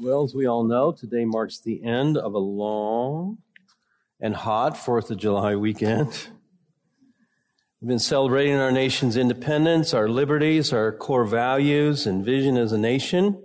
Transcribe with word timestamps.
Well, 0.00 0.24
as 0.24 0.34
we 0.34 0.46
all 0.46 0.64
know, 0.64 0.90
today 0.90 1.24
marks 1.24 1.60
the 1.60 1.84
end 1.84 2.18
of 2.18 2.34
a 2.34 2.38
long 2.38 3.38
and 4.20 4.34
hot 4.34 4.74
4th 4.74 5.12
of 5.12 5.18
July 5.18 5.54
weekend. 5.54 6.30
We've 7.80 7.88
been 7.88 8.00
celebrating 8.00 8.56
our 8.56 8.72
nation's 8.72 9.16
independence, 9.16 9.94
our 9.94 10.08
liberties, 10.08 10.72
our 10.72 10.90
core 10.90 11.24
values 11.24 12.08
and 12.08 12.24
vision 12.24 12.56
as 12.56 12.72
a 12.72 12.78
nation. 12.78 13.40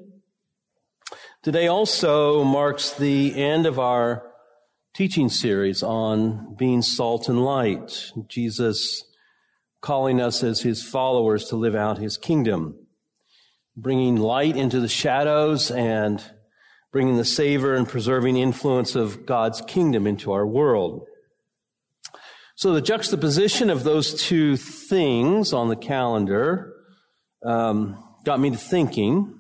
Today 1.44 1.68
also 1.68 2.44
marks 2.44 2.94
the 2.96 3.40
end 3.40 3.68
of 3.68 3.78
our 3.78 4.24
teaching 4.96 5.30
series 5.30 5.84
on 5.84 6.56
being 6.56 6.82
salt 6.82 7.30
and 7.30 7.46
light. 7.46 8.12
Jesus 8.28 9.04
calling 9.82 10.20
us 10.20 10.44
as 10.44 10.62
his 10.62 10.82
followers 10.82 11.46
to 11.50 11.56
live 11.56 11.76
out 11.76 12.00
his 12.00 12.18
kingdom, 12.18 12.88
bringing 13.78 14.16
light 14.16 14.58
into 14.58 14.80
the 14.80 14.88
shadows 14.88 15.70
and 15.70 16.24
bringing 16.92 17.18
the 17.18 17.26
savor 17.26 17.76
and 17.76 17.88
preserving 17.88 18.38
influence 18.38 18.96
of 18.96 19.26
God's 19.26 19.62
kingdom 19.62 20.08
into 20.08 20.32
our 20.32 20.46
world. 20.46 21.06
So 22.56 22.74
the 22.74 22.82
juxtaposition 22.82 23.70
of 23.70 23.84
those 23.84 24.22
two 24.22 24.58
things 24.58 25.54
on 25.54 25.70
the 25.70 25.76
calendar 25.76 26.74
um, 27.46 28.04
got 28.26 28.40
me 28.40 28.50
to 28.50 28.58
thinking. 28.58 29.34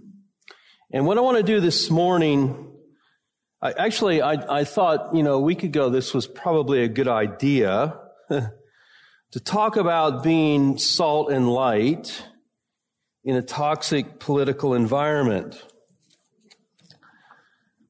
And 0.93 1.05
what 1.05 1.17
I 1.17 1.21
want 1.21 1.37
to 1.37 1.43
do 1.43 1.59
this 1.59 1.89
morning, 1.89 2.71
I, 3.61 3.71
actually, 3.73 4.21
I, 4.21 4.59
I 4.59 4.63
thought, 4.63 5.13
you 5.13 5.23
know, 5.23 5.33
a 5.33 5.41
week 5.41 5.63
ago 5.63 5.89
this 5.89 6.13
was 6.13 6.27
probably 6.27 6.83
a 6.83 6.87
good 6.87 7.07
idea 7.07 7.99
to 8.29 9.39
talk 9.43 9.75
about 9.75 10.23
being 10.23 10.77
salt 10.77 11.31
and 11.31 11.51
light 11.51 12.23
in 13.23 13.35
a 13.35 13.41
toxic 13.41 14.19
political 14.19 14.73
environment. 14.73 15.61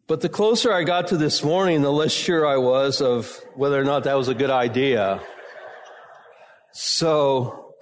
But 0.10 0.22
the 0.22 0.30
closer 0.30 0.74
I 0.74 0.86
got 0.86 1.10
to 1.10 1.18
this 1.18 1.44
morning, 1.44 1.84
the 1.84 1.92
less 1.92 2.12
sure 2.12 2.44
I 2.44 2.58
was 2.58 3.00
of 3.00 3.30
whether 3.54 3.80
or 3.80 3.84
not 3.84 4.06
that 4.06 4.18
was 4.18 4.28
a 4.28 4.34
good 4.34 4.50
idea. 4.50 5.22
So 6.74 7.76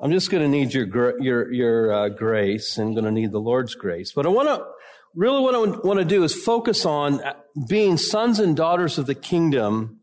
I'm 0.00 0.10
just 0.10 0.30
going 0.30 0.42
to 0.42 0.48
need 0.48 0.72
your 0.72 1.22
your 1.22 1.52
your 1.52 1.92
uh, 1.92 2.08
grace. 2.08 2.78
I'm 2.78 2.94
going 2.94 3.04
to 3.04 3.10
need 3.10 3.30
the 3.30 3.42
Lord's 3.42 3.74
grace. 3.74 4.10
But 4.10 4.24
I 4.24 4.30
want 4.30 4.48
to 4.48 4.64
really 5.14 5.42
what 5.42 5.54
I 5.54 5.58
want 5.86 5.98
to 5.98 6.06
do 6.06 6.24
is 6.24 6.34
focus 6.34 6.86
on 6.86 7.20
being 7.68 7.98
sons 7.98 8.40
and 8.40 8.56
daughters 8.56 8.96
of 8.96 9.04
the 9.04 9.14
kingdom 9.14 10.00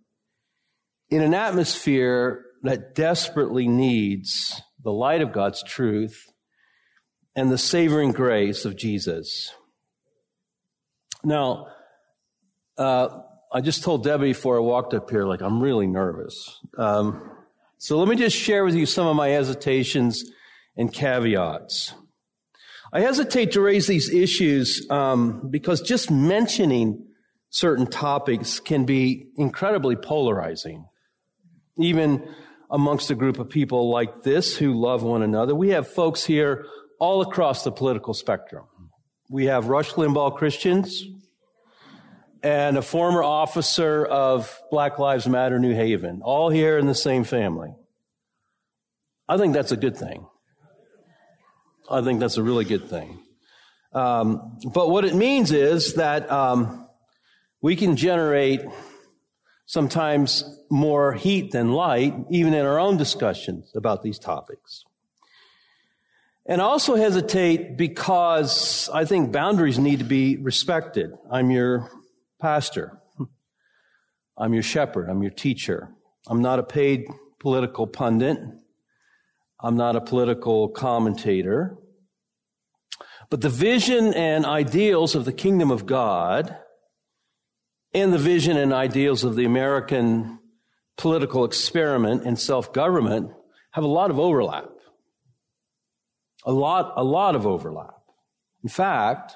in 1.10 1.24
an 1.24 1.34
atmosphere 1.34 2.46
that 2.62 2.94
desperately 2.94 3.68
needs 3.68 4.62
the 4.84 4.92
light 4.92 5.22
of 5.22 5.34
God's 5.34 5.64
truth 5.64 6.24
and 7.36 7.52
the 7.52 7.58
savoring 7.58 8.12
grace 8.12 8.64
of 8.64 8.78
Jesus. 8.78 9.52
Now, 11.24 11.68
uh, 12.78 13.22
I 13.52 13.62
just 13.62 13.84
told 13.84 14.04
Debbie 14.04 14.30
before 14.30 14.58
I 14.58 14.62
walked 14.62 14.94
up 14.94 15.10
here, 15.10 15.26
like, 15.26 15.42
I'm 15.42 15.62
really 15.62 15.88
nervous. 15.88 16.60
Um, 16.78 17.32
so 17.78 17.98
let 18.00 18.08
me 18.08 18.16
just 18.16 18.36
share 18.36 18.66
with 18.66 18.76
you 18.76 18.86
some 18.86 19.08
of 19.08 19.16
my 19.16 19.30
hesitations 19.30 20.24
and 20.76 20.92
caveats. 20.92 21.94
I 22.92 23.02
hesitate 23.02 23.54
to 23.54 23.62
raise 23.62 23.88
these 23.88 24.10
issues 24.10 24.86
um, 24.90 25.50
because 25.50 25.82
just 25.82 26.12
mentioning 26.12 27.06
certain 27.50 27.88
topics 27.88 28.60
can 28.60 28.86
be 28.86 29.28
incredibly 29.38 29.96
polarizing. 29.96 30.86
Even 31.78 32.28
amongst 32.70 33.12
a 33.12 33.16
group 33.16 33.40
of 33.40 33.50
people 33.50 33.90
like 33.90 34.24
this 34.24 34.58
who 34.58 34.74
love 34.74 35.04
one 35.04 35.22
another, 35.22 35.56
we 35.56 35.70
have 35.70 35.88
folks 35.88 36.24
here 36.24 36.66
all 37.00 37.22
across 37.22 37.64
the 37.64 37.72
political 37.72 38.14
spectrum. 38.14 38.66
We 39.34 39.48
have 39.48 39.66
Rush 39.68 39.94
Limbaugh 39.94 40.38
Christians 40.38 41.08
and 42.44 42.78
a 42.78 42.84
former 42.84 43.24
officer 43.24 44.06
of 44.06 44.62
Black 44.70 45.00
Lives 45.00 45.28
Matter 45.28 45.58
New 45.58 45.74
Haven, 45.74 46.22
all 46.22 46.52
here 46.52 46.78
in 46.78 46.86
the 46.86 46.94
same 46.94 47.24
family. 47.24 47.74
I 49.28 49.38
think 49.38 49.56
that's 49.56 49.72
a 49.72 49.76
good 49.76 49.98
thing. 49.98 50.28
I 51.90 52.04
think 52.04 52.20
that's 52.20 52.38
a 52.38 52.44
really 52.44 52.64
good 52.64 52.88
thing. 52.92 53.24
Um, 53.92 54.60
but 54.72 54.92
what 54.92 55.04
it 55.04 55.16
means 55.16 55.52
is 55.52 55.96
that 55.96 56.32
um, 56.32 56.88
we 57.60 57.76
can 57.76 57.96
generate 57.96 58.62
sometimes 59.66 60.44
more 60.70 61.14
heat 61.14 61.52
than 61.52 61.72
light, 61.72 62.14
even 62.30 62.54
in 62.54 62.68
our 62.68 62.78
own 62.78 62.98
discussions 62.98 63.72
about 63.74 64.04
these 64.04 64.20
topics. 64.20 64.84
And 66.46 66.60
also 66.60 66.96
hesitate 66.96 67.78
because 67.78 68.90
I 68.94 69.06
think 69.06 69.32
boundaries 69.32 69.80
need 69.80 70.00
to 70.00 70.06
be 70.06 70.36
respected. 70.36 71.12
I'm 71.32 71.50
your 71.52 71.90
pastor. 72.42 73.00
I'm 74.38 74.54
your 74.54 74.64
shepherd. 74.64 75.10
I'm 75.10 75.22
your 75.22 75.32
teacher. 75.32 75.90
I'm 76.28 76.42
not 76.42 76.60
a 76.60 76.64
paid 76.64 77.06
political 77.40 77.88
pundit. 77.88 78.38
I'm 79.62 79.78
not 79.78 79.96
a 79.96 80.02
political 80.02 80.68
commentator. 80.68 81.78
But 83.30 83.40
the 83.40 83.50
vision 83.50 84.14
and 84.14 84.46
ideals 84.46 85.16
of 85.16 85.24
the 85.24 85.32
kingdom 85.32 85.72
of 85.72 85.86
God 85.86 86.58
and 87.94 88.12
the 88.12 88.18
vision 88.18 88.58
and 88.58 88.74
ideals 88.74 89.24
of 89.24 89.36
the 89.36 89.46
American 89.46 90.40
political 90.98 91.46
experiment 91.46 92.26
and 92.26 92.38
self-government 92.38 93.32
have 93.72 93.86
a 93.86 93.88
lot 93.88 94.12
of 94.12 94.20
overlap. 94.20 94.66
A 96.46 96.52
lot, 96.52 96.94
a 96.98 97.04
lot 97.04 97.36
of 97.36 97.48
overlap. 97.48 97.96
In 98.64 98.70
fact, 98.70 99.36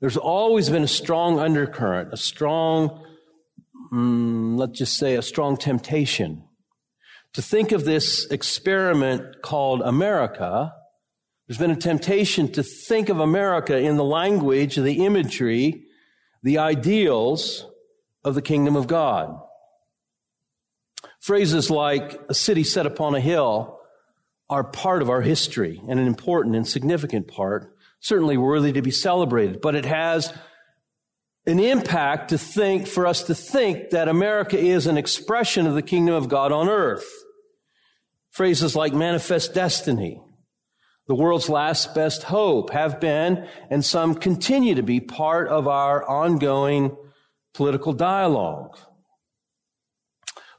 there's 0.00 0.16
always 0.16 0.68
been 0.68 0.82
a 0.82 0.88
strong 0.88 1.38
undercurrent, 1.38 2.12
a 2.12 2.16
strong, 2.16 3.04
mm, 3.92 4.58
let's 4.58 4.78
just 4.78 4.96
say, 4.96 5.14
a 5.16 5.22
strong 5.22 5.56
temptation 5.56 6.44
to 7.34 7.42
think 7.42 7.72
of 7.72 7.84
this 7.84 8.26
experiment 8.30 9.42
called 9.42 9.82
America. 9.82 10.72
There's 11.46 11.58
been 11.58 11.72
a 11.72 11.76
temptation 11.76 12.50
to 12.52 12.62
think 12.62 13.08
of 13.08 13.20
America 13.20 13.76
in 13.76 13.96
the 13.96 14.04
language, 14.04 14.76
the 14.76 15.04
imagery, 15.04 15.84
the 16.42 16.58
ideals 16.58 17.66
of 18.24 18.34
the 18.34 18.42
kingdom 18.42 18.76
of 18.76 18.86
God. 18.86 19.38
Phrases 21.20 21.70
like 21.70 22.20
a 22.28 22.34
city 22.34 22.64
set 22.64 22.86
upon 22.86 23.14
a 23.14 23.20
hill 23.20 23.73
are 24.50 24.64
part 24.64 25.02
of 25.02 25.10
our 25.10 25.22
history 25.22 25.80
and 25.88 25.98
an 25.98 26.06
important 26.06 26.54
and 26.54 26.66
significant 26.66 27.28
part, 27.28 27.74
certainly 28.00 28.36
worthy 28.36 28.72
to 28.72 28.82
be 28.82 28.90
celebrated, 28.90 29.60
but 29.60 29.74
it 29.74 29.84
has 29.84 30.32
an 31.46 31.58
impact 31.58 32.30
to 32.30 32.38
think, 32.38 32.86
for 32.86 33.06
us 33.06 33.24
to 33.24 33.34
think 33.34 33.90
that 33.90 34.08
America 34.08 34.58
is 34.58 34.86
an 34.86 34.96
expression 34.96 35.66
of 35.66 35.74
the 35.74 35.82
kingdom 35.82 36.14
of 36.14 36.28
God 36.28 36.52
on 36.52 36.68
earth. 36.68 37.10
Phrases 38.30 38.74
like 38.74 38.92
manifest 38.94 39.54
destiny, 39.54 40.20
the 41.06 41.14
world's 41.14 41.50
last 41.50 41.94
best 41.94 42.24
hope 42.24 42.70
have 42.70 42.98
been, 42.98 43.46
and 43.70 43.84
some 43.84 44.14
continue 44.14 44.74
to 44.74 44.82
be 44.82 45.00
part 45.00 45.48
of 45.48 45.68
our 45.68 46.02
ongoing 46.08 46.96
political 47.52 47.92
dialogue. 47.92 48.78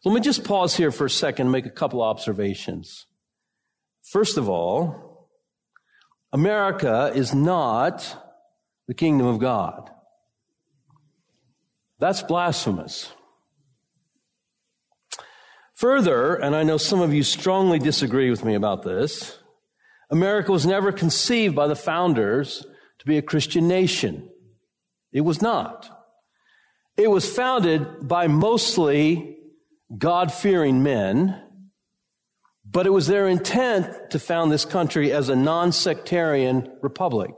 Let 0.05 0.13
me 0.13 0.21
just 0.21 0.43
pause 0.43 0.77
here 0.77 0.91
for 0.91 1.05
a 1.05 1.09
second 1.09 1.47
and 1.47 1.51
make 1.51 1.65
a 1.65 1.71
couple 1.71 2.03
observations. 2.03 3.07
First 4.05 4.37
of 4.37 4.47
all, 4.47 5.29
America 6.31 7.11
is 7.15 7.33
not 7.33 8.15
the 8.87 8.93
kingdom 8.93 9.25
of 9.25 9.39
God. 9.39 9.89
That's 11.97 12.21
blasphemous. 12.21 13.11
Further, 15.73 16.35
and 16.35 16.55
I 16.55 16.63
know 16.63 16.77
some 16.77 17.01
of 17.01 17.13
you 17.13 17.23
strongly 17.23 17.79
disagree 17.79 18.29
with 18.29 18.45
me 18.45 18.53
about 18.53 18.83
this, 18.83 19.39
America 20.09 20.51
was 20.51 20.67
never 20.67 20.91
conceived 20.91 21.55
by 21.55 21.67
the 21.67 21.75
founders 21.75 22.65
to 22.99 23.05
be 23.05 23.17
a 23.17 23.23
Christian 23.23 23.67
nation. 23.67 24.29
It 25.11 25.21
was 25.21 25.41
not. 25.41 25.89
It 26.95 27.09
was 27.09 27.29
founded 27.29 28.07
by 28.07 28.27
mostly 28.27 29.37
God 29.97 30.31
fearing 30.31 30.83
men 30.83 31.41
but 32.75 32.85
it 32.85 32.89
was 32.89 33.07
their 33.07 33.25
intent 33.29 34.11
to 34.11 34.19
found 34.19 34.51
this 34.51 34.65
country 34.65 35.09
as 35.09 35.29
a 35.29 35.35
non 35.35 35.71
sectarian 35.71 36.69
republic. 36.81 37.31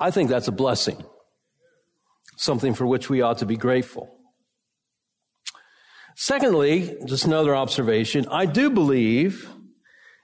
I 0.00 0.10
think 0.10 0.30
that's 0.30 0.48
a 0.48 0.52
blessing, 0.52 1.04
something 2.38 2.72
for 2.72 2.86
which 2.86 3.10
we 3.10 3.20
ought 3.20 3.36
to 3.38 3.46
be 3.46 3.58
grateful. 3.58 4.08
Secondly, 6.16 6.96
just 7.04 7.26
another 7.26 7.54
observation, 7.54 8.24
I 8.30 8.46
do 8.46 8.70
believe 8.70 9.46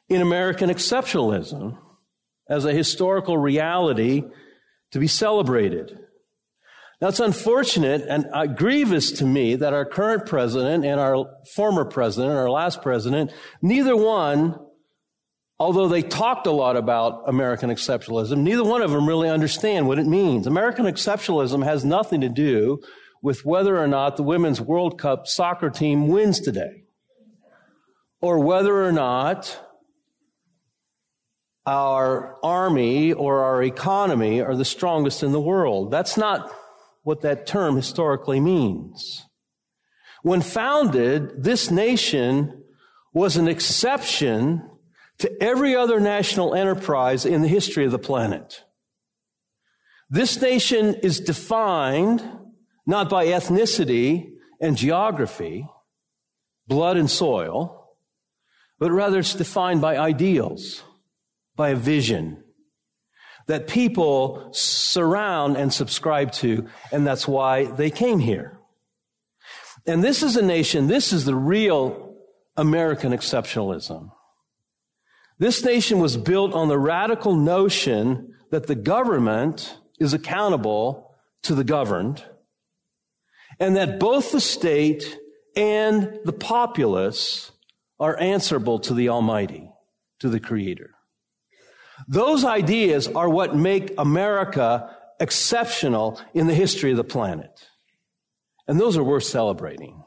in 0.09 0.23
American 0.23 0.71
exceptionalism 0.71 1.76
as 2.49 2.64
a 2.64 2.73
historical 2.73 3.37
reality 3.37 4.23
to 4.93 4.99
be 4.99 5.09
celebrated. 5.09 6.07
Now 7.00 7.09
it's 7.09 7.21
unfortunate 7.21 8.05
and 8.09 8.27
uh, 8.33 8.47
grievous 8.47 9.12
to 9.12 9.25
me 9.25 9.55
that 9.56 9.73
our 9.73 9.85
current 9.85 10.27
president 10.27 10.85
and 10.85 10.99
our 10.99 11.27
former 11.55 11.85
president, 11.85 12.37
our 12.37 12.50
last 12.50 12.83
president, 12.83 13.33
neither 13.62 13.97
one 13.97 14.59
although 15.61 15.89
they 15.89 16.03
talked 16.03 16.47
a 16.47 16.53
lot 16.53 16.77
about 16.77 17.29
American 17.29 17.71
exceptionalism, 17.71 18.39
neither 18.39 18.65
one 18.65 18.83
of 18.83 18.91
them 18.91 19.09
really 19.09 19.29
understand 19.29 19.89
what 19.89 19.99
it 19.99 20.06
means. 20.06 20.47
American 20.47 20.87
exceptionalism 20.87 21.65
has 21.65 21.85
nothing 21.85 22.21
to 22.21 22.29
do 22.29 22.81
with 23.23 23.45
whether 23.45 23.77
or 23.77 23.89
not 23.89 24.17
the 24.17 24.23
women's 24.23 24.61
World 24.61 24.99
Cup 25.00 25.27
soccer 25.27 25.71
team 25.71 26.09
wins 26.09 26.41
today, 26.41 26.85
or 28.21 28.39
whether 28.39 28.85
or 28.85 28.93
not 28.93 29.59
our 31.67 32.37
army 32.45 33.12
or 33.12 33.43
our 33.43 33.62
economy 33.62 34.41
are 34.41 34.55
the 34.55 34.65
strongest 34.65 35.23
in 35.23 35.33
the 35.33 35.41
world. 35.41 35.91
That's 35.91 36.17
not 36.17 36.50
what 37.08 37.22
that 37.22 37.46
term 37.46 37.75
historically 37.75 38.38
means. 38.38 39.25
When 40.22 40.43
founded, 40.43 41.43
this 41.43 41.70
nation 41.70 42.62
was 43.14 43.38
an 43.38 43.49
exception 43.49 44.69
to 45.16 45.43
every 45.43 45.75
other 45.75 46.00
national 46.00 46.55
enterprise 46.55 47.25
in 47.25 47.40
the 47.40 47.49
history 47.49 47.87
of 47.87 47.93
the 47.93 47.99
planet. 47.99 48.62
This 50.10 50.38
nation 50.43 50.96
is 50.96 51.19
defined 51.19 52.22
not 52.87 53.08
by 53.08 53.25
ethnicity 53.25 54.32
and 54.61 54.76
geography, 54.76 55.66
blood 56.66 56.99
and 56.99 57.11
soil, 57.11 57.96
but 58.78 58.93
rather 58.93 59.20
it's 59.20 59.34
defined 59.34 59.81
by 59.81 59.96
ideals, 59.96 60.82
by 61.56 61.70
a 61.70 61.75
vision 61.75 62.44
that 63.49 63.67
people 63.67 64.49
surround 64.53 65.56
and 65.56 65.73
subscribe 65.73 66.33
to, 66.33 66.67
and 66.93 67.06
that's 67.06 67.27
why 67.27 67.65
they 67.65 67.91
came 67.91 68.19
here. 68.19 68.59
And 69.87 70.05
this 70.05 70.23
is 70.23 70.37
a 70.37 70.43
nation, 70.43 70.87
this 70.87 71.12
is 71.12 71.25
the 71.25 71.35
real 71.35 72.15
American 72.56 73.12
exceptionalism. 73.12 74.11
This 75.39 75.65
nation 75.65 75.99
was 75.99 76.17
built 76.17 76.53
on 76.53 76.69
the 76.69 76.79
radical 76.79 77.35
notion 77.35 78.35
that 78.50 78.67
the 78.67 78.75
government 78.75 79.79
is 79.99 80.12
accountable 80.12 81.15
to 81.43 81.55
the 81.55 81.65
governed, 81.65 82.23
and 83.59 83.77
that 83.77 83.99
both 83.99 84.31
the 84.31 84.41
state 84.41 85.19
and 85.56 86.19
the 86.25 86.33
populace 86.33 87.50
are 87.99 88.19
answerable 88.21 88.79
to 88.81 88.95
the 88.95 89.09
Almighty, 89.09 89.71
to 90.19 90.29
the 90.29 90.41
Creator. 90.41 90.91
Those 92.06 92.45
ideas 92.45 93.09
are 93.09 93.29
what 93.29 93.56
make 93.56 93.93
America 93.99 94.95
exceptional 95.21 96.21
in 96.35 96.47
the 96.47 96.55
history 96.55 96.91
of 96.93 96.97
the 96.97 97.05
planet. 97.05 97.67
And 98.67 98.79
those 98.79 98.97
are 98.97 99.03
worth 99.03 99.25
celebrating. 99.25 100.03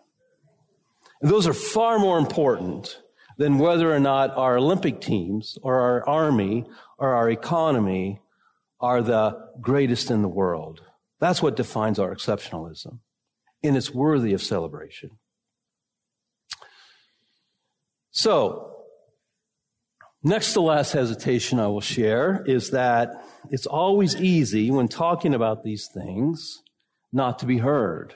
And 1.21 1.29
those 1.29 1.47
are 1.47 1.53
far 1.53 1.99
more 1.99 2.17
important 2.17 2.99
than 3.37 3.57
whether 3.57 3.93
or 3.93 3.99
not 3.99 4.37
our 4.37 4.57
Olympic 4.57 5.01
teams 5.01 5.57
or 5.63 5.79
our 5.79 6.07
army 6.07 6.65
or 6.97 7.13
our 7.15 7.29
economy 7.29 8.21
are 8.79 9.01
the 9.01 9.37
greatest 9.59 10.11
in 10.11 10.21
the 10.21 10.27
world. 10.27 10.81
That's 11.19 11.41
what 11.41 11.55
defines 11.55 11.99
our 11.99 12.13
exceptionalism. 12.13 12.99
And 13.63 13.77
it's 13.77 13.93
worthy 13.93 14.33
of 14.33 14.41
celebration. 14.41 15.11
So, 18.11 18.70
next 20.23 20.53
to 20.53 20.61
last 20.61 20.91
hesitation 20.93 21.59
I 21.59 21.67
will 21.67 21.81
share 21.81 22.43
is 22.45 22.71
that 22.71 23.25
it's 23.49 23.65
always 23.65 24.15
easy 24.15 24.71
when 24.71 24.87
talking 24.87 25.33
about 25.33 25.63
these 25.63 25.87
things 25.93 26.61
not 27.11 27.39
to 27.39 27.45
be 27.45 27.57
heard 27.57 28.15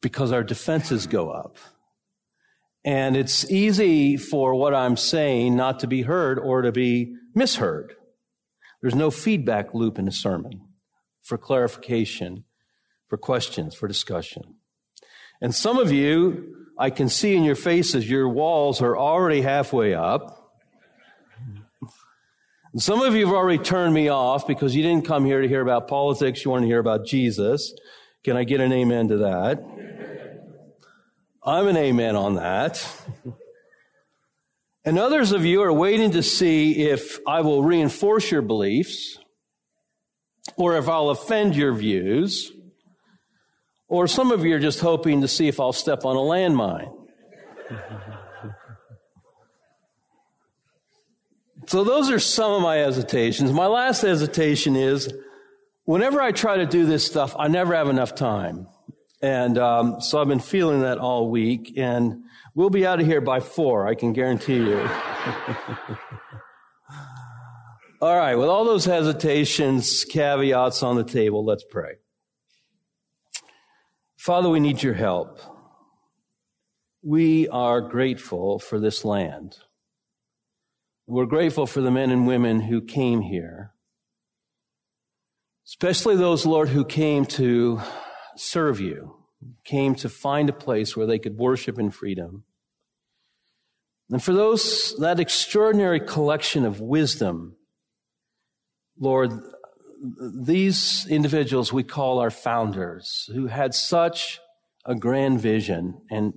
because 0.00 0.32
our 0.32 0.42
defenses 0.42 1.06
go 1.06 1.30
up. 1.30 1.56
And 2.84 3.16
it's 3.16 3.48
easy 3.50 4.16
for 4.16 4.54
what 4.54 4.74
I'm 4.74 4.96
saying 4.96 5.54
not 5.54 5.80
to 5.80 5.86
be 5.86 6.02
heard 6.02 6.38
or 6.38 6.62
to 6.62 6.72
be 6.72 7.14
misheard. 7.34 7.94
There's 8.80 8.96
no 8.96 9.10
feedback 9.12 9.72
loop 9.72 9.98
in 9.98 10.08
a 10.08 10.12
sermon 10.12 10.62
for 11.22 11.38
clarification, 11.38 12.44
for 13.08 13.16
questions, 13.16 13.76
for 13.76 13.86
discussion. 13.86 14.56
And 15.40 15.54
some 15.54 15.78
of 15.78 15.92
you, 15.92 16.61
I 16.78 16.90
can 16.90 17.08
see 17.08 17.36
in 17.36 17.44
your 17.44 17.54
faces, 17.54 18.08
your 18.08 18.28
walls 18.28 18.80
are 18.80 18.96
already 18.96 19.42
halfway 19.42 19.94
up. 19.94 20.38
Some 22.76 23.02
of 23.02 23.14
you 23.14 23.26
have 23.26 23.34
already 23.34 23.62
turned 23.62 23.92
me 23.92 24.08
off 24.08 24.46
because 24.46 24.74
you 24.74 24.82
didn't 24.82 25.04
come 25.04 25.26
here 25.26 25.42
to 25.42 25.48
hear 25.48 25.60
about 25.60 25.88
politics, 25.88 26.44
you 26.44 26.50
want 26.50 26.62
to 26.62 26.66
hear 26.66 26.78
about 26.78 27.04
Jesus. 27.04 27.74
Can 28.24 28.36
I 28.36 28.44
get 28.44 28.60
an 28.60 28.72
amen 28.72 29.08
to 29.08 29.18
that? 29.18 29.62
I'm 31.44 31.66
an 31.66 31.76
amen 31.76 32.16
on 32.16 32.36
that. 32.36 32.86
and 34.84 34.98
others 34.98 35.32
of 35.32 35.44
you 35.44 35.62
are 35.62 35.72
waiting 35.72 36.12
to 36.12 36.22
see 36.22 36.88
if 36.88 37.18
I 37.26 37.42
will 37.42 37.62
reinforce 37.62 38.30
your 38.30 38.42
beliefs 38.42 39.18
or 40.56 40.76
if 40.76 40.88
I'll 40.88 41.10
offend 41.10 41.54
your 41.56 41.74
views. 41.74 42.52
Or 43.92 44.08
some 44.08 44.32
of 44.32 44.42
you 44.42 44.56
are 44.56 44.58
just 44.58 44.80
hoping 44.80 45.20
to 45.20 45.28
see 45.28 45.48
if 45.48 45.60
I'll 45.60 45.74
step 45.74 46.06
on 46.06 46.16
a 46.16 46.20
landmine. 46.20 46.90
so 51.66 51.84
those 51.84 52.10
are 52.10 52.18
some 52.18 52.52
of 52.52 52.62
my 52.62 52.76
hesitations. 52.76 53.52
My 53.52 53.66
last 53.66 54.00
hesitation 54.00 54.76
is 54.76 55.12
whenever 55.84 56.22
I 56.22 56.32
try 56.32 56.56
to 56.56 56.64
do 56.64 56.86
this 56.86 57.04
stuff, 57.04 57.36
I 57.38 57.48
never 57.48 57.74
have 57.74 57.90
enough 57.90 58.14
time. 58.14 58.66
And 59.20 59.58
um, 59.58 60.00
so 60.00 60.18
I've 60.18 60.28
been 60.28 60.40
feeling 60.40 60.80
that 60.80 60.96
all 60.96 61.28
week, 61.28 61.74
and 61.76 62.22
we'll 62.54 62.70
be 62.70 62.86
out 62.86 62.98
of 62.98 63.04
here 63.04 63.20
by 63.20 63.40
four, 63.40 63.86
I 63.86 63.94
can 63.94 64.14
guarantee 64.14 64.56
you. 64.56 64.78
all 68.00 68.16
right, 68.16 68.36
with 68.36 68.48
all 68.48 68.64
those 68.64 68.86
hesitations, 68.86 70.04
caveats 70.04 70.82
on 70.82 70.96
the 70.96 71.04
table, 71.04 71.44
let's 71.44 71.64
pray. 71.70 71.96
Father, 74.22 74.48
we 74.48 74.60
need 74.60 74.84
your 74.84 74.94
help. 74.94 75.40
We 77.02 77.48
are 77.48 77.80
grateful 77.80 78.60
for 78.60 78.78
this 78.78 79.04
land. 79.04 79.56
We're 81.08 81.26
grateful 81.26 81.66
for 81.66 81.80
the 81.80 81.90
men 81.90 82.12
and 82.12 82.24
women 82.24 82.60
who 82.60 82.82
came 82.82 83.22
here, 83.22 83.72
especially 85.66 86.14
those, 86.14 86.46
Lord, 86.46 86.68
who 86.68 86.84
came 86.84 87.26
to 87.26 87.80
serve 88.36 88.78
you, 88.78 89.16
came 89.64 89.96
to 89.96 90.08
find 90.08 90.48
a 90.48 90.52
place 90.52 90.96
where 90.96 91.08
they 91.08 91.18
could 91.18 91.36
worship 91.36 91.76
in 91.76 91.90
freedom. 91.90 92.44
And 94.08 94.22
for 94.22 94.32
those, 94.32 94.94
that 95.00 95.18
extraordinary 95.18 95.98
collection 95.98 96.64
of 96.64 96.80
wisdom, 96.80 97.56
Lord, 99.00 99.32
these 100.02 101.06
individuals 101.08 101.72
we 101.72 101.84
call 101.84 102.18
our 102.18 102.30
founders, 102.30 103.30
who 103.32 103.46
had 103.46 103.74
such 103.74 104.40
a 104.84 104.94
grand 104.94 105.40
vision 105.40 106.00
and 106.10 106.34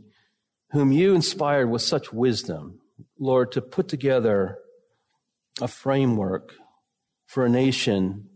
whom 0.72 0.92
you 0.92 1.16
inspired 1.16 1.70
with 1.70 1.82
such 1.82 2.14
wisdom, 2.14 2.80
Lord, 3.18 3.52
to 3.54 3.62
put 3.62 3.88
together 3.88 4.60
a 5.62 5.68
framework 5.68 6.54
for 7.26 7.46
a 7.46 7.50
nation 7.50 8.30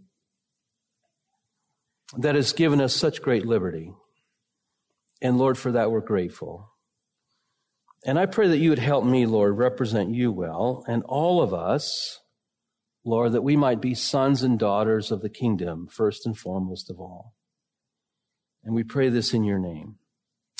that 2.17 2.35
has 2.35 2.53
given 2.53 2.81
us 2.81 2.95
such 2.95 3.21
great 3.21 3.45
liberty. 3.45 3.93
And 5.21 5.37
Lord, 5.37 5.57
for 5.57 5.73
that 5.73 5.91
we're 5.91 5.99
grateful. 5.99 6.71
And 8.05 8.17
I 8.17 8.25
pray 8.25 8.47
that 8.47 8.57
you 8.57 8.69
would 8.69 8.79
help 8.79 9.03
me, 9.03 9.25
Lord, 9.25 9.57
represent 9.57 10.15
you 10.15 10.31
well, 10.31 10.85
and 10.87 11.03
all 11.03 11.41
of 11.41 11.53
us, 11.53 12.19
Lord, 13.05 13.31
that 13.31 13.41
we 13.41 13.55
might 13.55 13.81
be 13.81 13.93
sons 13.93 14.43
and 14.43 14.59
daughters 14.59 15.11
of 15.11 15.21
the 15.21 15.29
kingdom, 15.29 15.87
first 15.87 16.25
and 16.25 16.37
foremost 16.37 16.89
of 16.89 16.99
all. 16.99 17.33
And 18.63 18.75
we 18.75 18.83
pray 18.83 19.09
this 19.09 19.33
in 19.33 19.43
your 19.43 19.59
name. 19.59 19.95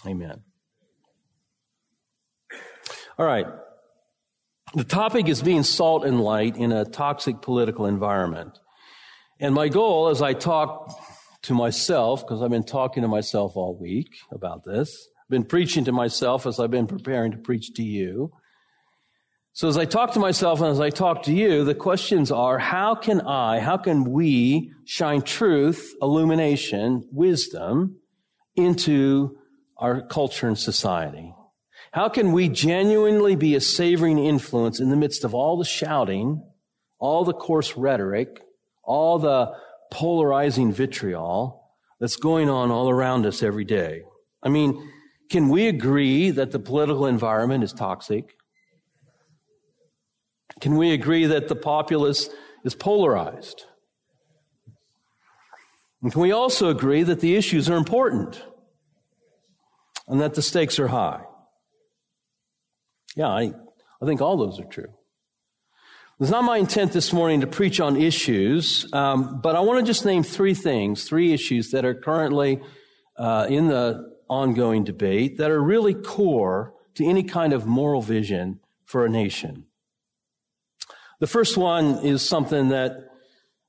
Amen. 0.08 0.42
All 3.18 3.26
right. 3.26 3.46
The 4.74 4.84
topic 4.84 5.28
is 5.28 5.42
being 5.42 5.64
salt 5.64 6.06
and 6.06 6.22
light 6.22 6.56
in 6.56 6.72
a 6.72 6.86
toxic 6.86 7.42
political 7.42 7.86
environment. 7.86 8.58
And 9.40 9.54
my 9.54 9.68
goal 9.68 10.10
as 10.10 10.22
I 10.22 10.34
talk 10.34 10.98
to 11.44 11.54
myself, 11.54 12.22
because 12.22 12.42
I've 12.42 12.50
been 12.50 12.64
talking 12.64 13.04
to 13.04 13.10
myself 13.10 13.56
all 13.56 13.78
week 13.78 14.10
about 14.32 14.64
this. 14.64 15.08
I've 15.24 15.30
been 15.30 15.46
preaching 15.46 15.86
to 15.86 15.92
myself 15.92 16.46
as 16.46 16.60
I've 16.60 16.72
been 16.72 16.88
preparing 16.88 17.32
to 17.32 17.38
preach 17.38 17.74
to 17.76 17.84
you. 17.84 18.32
So 19.60 19.68
as 19.68 19.78
I 19.78 19.84
talk 19.84 20.14
to 20.14 20.20
myself 20.20 20.62
and 20.62 20.70
as 20.70 20.80
I 20.80 20.90
talk 20.90 21.24
to 21.24 21.34
you, 21.34 21.66
the 21.66 21.76
questions 21.76 22.32
are, 22.32 22.58
how 22.58 22.96
can 22.96 23.20
I, 23.20 23.60
how 23.60 23.76
can 23.76 24.10
we 24.10 24.72
shine 24.86 25.22
truth, 25.22 25.94
illumination, 26.02 27.06
wisdom 27.12 27.98
into 28.56 29.38
our 29.76 30.02
culture 30.08 30.48
and 30.48 30.58
society? 30.58 31.36
How 31.92 32.08
can 32.08 32.32
we 32.32 32.48
genuinely 32.48 33.36
be 33.36 33.54
a 33.54 33.60
savoring 33.60 34.18
influence 34.18 34.80
in 34.80 34.92
the 34.92 34.96
midst 34.96 35.26
of 35.26 35.36
all 35.36 35.58
the 35.58 35.66
shouting, 35.66 36.42
all 36.98 37.26
the 37.26 37.34
coarse 37.34 37.76
rhetoric, 37.76 38.40
all 38.86 39.20
the 39.20 39.52
polarizing 39.92 40.72
vitriol 40.72 41.76
that's 42.00 42.16
going 42.16 42.50
on 42.50 42.72
all 42.72 42.90
around 42.90 43.26
us 43.26 43.44
every 43.44 43.66
day. 43.66 44.04
I 44.42 44.48
mean, 44.48 44.90
can 45.30 45.50
we 45.50 45.68
agree 45.68 46.32
that 46.32 46.52
the 46.52 46.60
political 46.60 47.08
environment 47.08 47.66
is 47.66 47.74
toxic? 47.74 48.38
Can 50.60 50.76
we 50.76 50.92
agree 50.92 51.26
that 51.26 51.48
the 51.48 51.56
populace 51.56 52.30
is 52.64 52.76
polarized? 52.76 53.66
And 56.02 56.12
can 56.12 56.22
we 56.22 56.32
also 56.32 56.70
agree 56.70 57.04
that 57.04 57.20
the 57.20 57.36
issues 57.36 57.70
are 57.70 57.78
important 57.78 58.44
and 60.08 60.22
that 60.22 60.34
the 60.34 60.42
stakes 60.42 60.80
are 60.80 60.88
high? 60.88 61.24
Yeah, 63.16 63.28
I, 63.28 63.54
I 64.02 64.06
think 64.06 64.22
all 64.22 64.38
those 64.38 64.60
are 64.60 64.66
true. 64.66 64.94
It's 66.20 66.30
not 66.30 66.44
my 66.44 66.58
intent 66.58 66.92
this 66.92 67.14
morning 67.14 67.42
to 67.42 67.48
preach 67.48 67.80
on 67.80 67.96
issues, 67.96 68.86
um, 68.92 69.40
but 69.42 69.56
I 69.56 69.62
want 69.62 69.80
to 69.80 69.90
just 69.90 70.06
name 70.06 70.24
three 70.24 70.54
things, 70.54 71.06
three 71.06 71.32
issues 71.32 71.72
that 71.72 71.86
are 71.86 71.96
currently 71.96 72.60
uh, 73.18 73.48
in 73.50 73.68
the 73.68 74.18
ongoing 74.30 74.84
debate 74.84 75.38
that 75.38 75.50
are 75.50 75.62
really 75.62 75.94
core 75.94 76.74
to 76.96 77.06
any 77.06 77.24
kind 77.24 77.54
of 77.54 77.66
moral 77.66 78.02
vision 78.02 78.60
for 78.86 79.06
a 79.06 79.10
nation. 79.10 79.66
The 81.20 81.28
first 81.28 81.58
one 81.58 82.06
is 82.06 82.28
something 82.28 82.70
that 82.70 82.94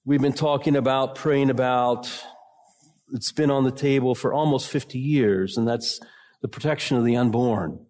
we've 0.04 0.20
been 0.20 0.32
talking 0.32 0.76
about, 0.76 1.16
praying 1.16 1.50
about. 1.50 2.08
It's 3.12 3.32
been 3.32 3.50
on 3.50 3.64
the 3.64 3.72
table 3.72 4.14
for 4.14 4.32
almost 4.32 4.68
50 4.68 5.00
years, 5.00 5.56
and 5.56 5.66
that's 5.66 5.98
the 6.42 6.48
protection 6.48 6.96
of 6.96 7.04
the 7.04 7.16
unborn. 7.16 7.84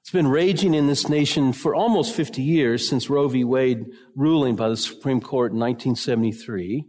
It's 0.00 0.10
been 0.10 0.28
raging 0.28 0.72
in 0.72 0.86
this 0.86 1.10
nation 1.10 1.52
for 1.52 1.74
almost 1.74 2.14
50 2.14 2.40
years 2.40 2.88
since 2.88 3.10
Roe 3.10 3.28
v. 3.28 3.44
Wade 3.44 3.84
ruling 4.16 4.56
by 4.56 4.70
the 4.70 4.78
Supreme 4.78 5.20
Court 5.20 5.52
in 5.52 5.58
1973. 5.58 6.86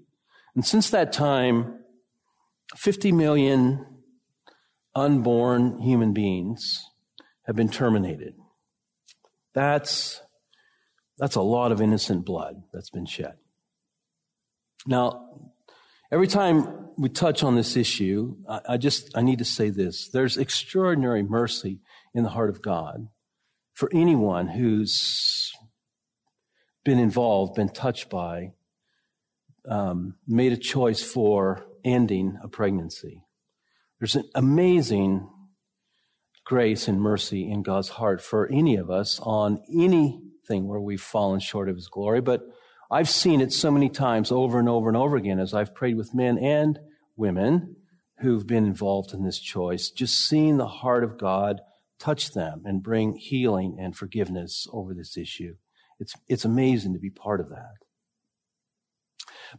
And 0.56 0.66
since 0.66 0.90
that 0.92 1.12
time, 1.12 1.78
50 2.78 3.12
million 3.12 3.86
unborn 4.96 5.82
human 5.82 6.14
beings 6.14 6.82
have 7.48 7.58
been 7.58 7.70
terminated. 7.70 8.34
That's 9.54 10.22
that's 11.22 11.36
a 11.36 11.42
lot 11.42 11.72
of 11.72 11.82
innocent 11.82 12.26
blood 12.26 12.64
that's 12.74 12.90
been 12.90 13.06
shed. 13.06 13.36
Now, 14.88 15.30
every 16.12 16.26
time 16.26 16.90
we 16.98 17.10
touch 17.10 17.44
on 17.44 17.56
this 17.56 17.78
issue, 17.78 18.38
I, 18.50 18.62
I 18.70 18.78
just, 18.78 19.16
I 19.16 19.22
need 19.22 19.38
to 19.38 19.46
say 19.46 19.70
this. 19.70 20.10
There's 20.10 20.38
extraordinary 20.38 21.22
mercy 21.22 21.80
in 22.16 22.24
the 22.24 22.32
heart 22.32 22.50
of 22.50 22.64
God 22.64 23.08
for 23.74 23.88
anyone 23.94 24.48
who's 24.48 25.52
been 26.84 26.98
involved, 26.98 27.54
been 27.54 27.70
touched 27.70 28.10
by, 28.10 28.54
um, 29.70 30.16
made 30.28 30.54
a 30.54 30.58
choice 30.58 31.04
for 31.04 31.68
ending 31.86 32.40
a 32.42 32.48
pregnancy. 32.48 33.24
There's 34.00 34.16
an 34.16 34.28
amazing 34.34 35.30
grace 36.46 36.88
and 36.88 37.00
mercy 37.00 37.48
in 37.48 37.62
God's 37.62 37.90
heart 37.90 38.24
for 38.24 38.48
any 38.48 38.76
of 38.76 38.90
us 38.90 39.20
on 39.22 39.62
any 39.72 40.20
thing 40.48 40.68
where 40.68 40.80
we've 40.80 41.02
fallen 41.02 41.40
short 41.40 41.70
of 41.70 41.76
his 41.76 41.88
glory, 41.88 42.22
but 42.22 42.42
I've 42.90 43.10
seen 43.10 43.40
it 43.40 43.54
so 43.54 43.72
many 43.72 43.90
times 43.90 44.32
over 44.32 44.60
and 44.60 44.68
over 44.68 44.90
and 44.90 44.98
over 44.98 45.16
again 45.16 45.40
as 45.40 45.54
I've 45.54 45.74
prayed 45.74 45.96
with 45.96 46.14
men 46.14 46.38
and 46.38 46.78
women 47.16 47.78
who've 48.20 48.46
been 48.46 48.66
involved 48.66 49.14
in 49.14 49.24
this 49.24 49.40
choice, 49.40 49.90
just 49.90 50.28
seeing 50.28 50.58
the 50.58 50.68
heart 50.68 51.04
of 51.04 51.18
God 51.18 51.62
touch 52.00 52.34
them 52.34 52.64
and 52.66 52.84
bring 52.84 53.16
healing 53.16 53.78
and 53.80 53.96
forgiveness 53.96 54.68
over 54.74 54.94
this 54.94 55.18
issue. 55.18 55.56
It's, 56.00 56.16
it's 56.28 56.46
amazing 56.46 56.94
to 56.94 57.00
be 57.00 57.10
part 57.10 57.40
of 57.40 57.50
that. 57.50 57.76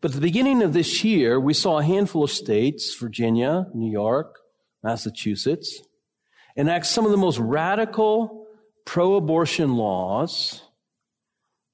But 0.00 0.10
at 0.10 0.14
the 0.14 0.20
beginning 0.20 0.62
of 0.62 0.72
this 0.72 1.04
year, 1.04 1.38
we 1.38 1.54
saw 1.54 1.78
a 1.78 1.84
handful 1.84 2.24
of 2.24 2.30
states, 2.30 2.94
Virginia, 2.94 3.66
New 3.74 3.90
York, 3.90 4.36
Massachusetts, 4.82 5.80
enact 6.56 6.86
some 6.86 7.04
of 7.04 7.10
the 7.10 7.16
most 7.16 7.38
radical 7.38 8.46
pro 8.84 9.14
abortion 9.14 9.76
laws 9.76 10.62